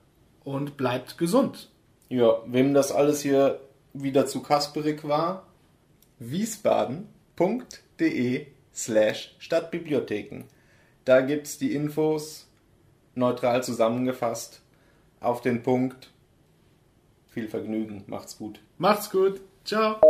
und 0.45 0.77
bleibt 0.77 1.19
gesund. 1.19 1.71
Ja, 2.09 2.39
wem 2.47 2.73
das 2.73 2.93
alles 2.93 3.21
hier 3.21 3.61
wieder 3.93 4.27
zu 4.27 4.43
kasperig 4.43 5.07
war, 5.07 5.47
wiesbaden.de 6.19 7.07
slash 8.75 9.35
Stadtbibliotheken. 9.39 10.45
Da 11.05 11.21
gibt's 11.21 11.59
die 11.59 11.75
Infos 11.75 12.46
neutral 13.17 13.63
zusammengefasst 13.65 14.63
auf 15.21 15.41
den 15.41 15.63
Punkt. 15.63 16.13
Viel 17.29 17.49
Vergnügen, 17.49 18.05
macht's 18.07 18.39
gut. 18.39 18.61
Macht's 18.79 19.11
gut. 19.11 19.41
Ciao. 19.65 20.01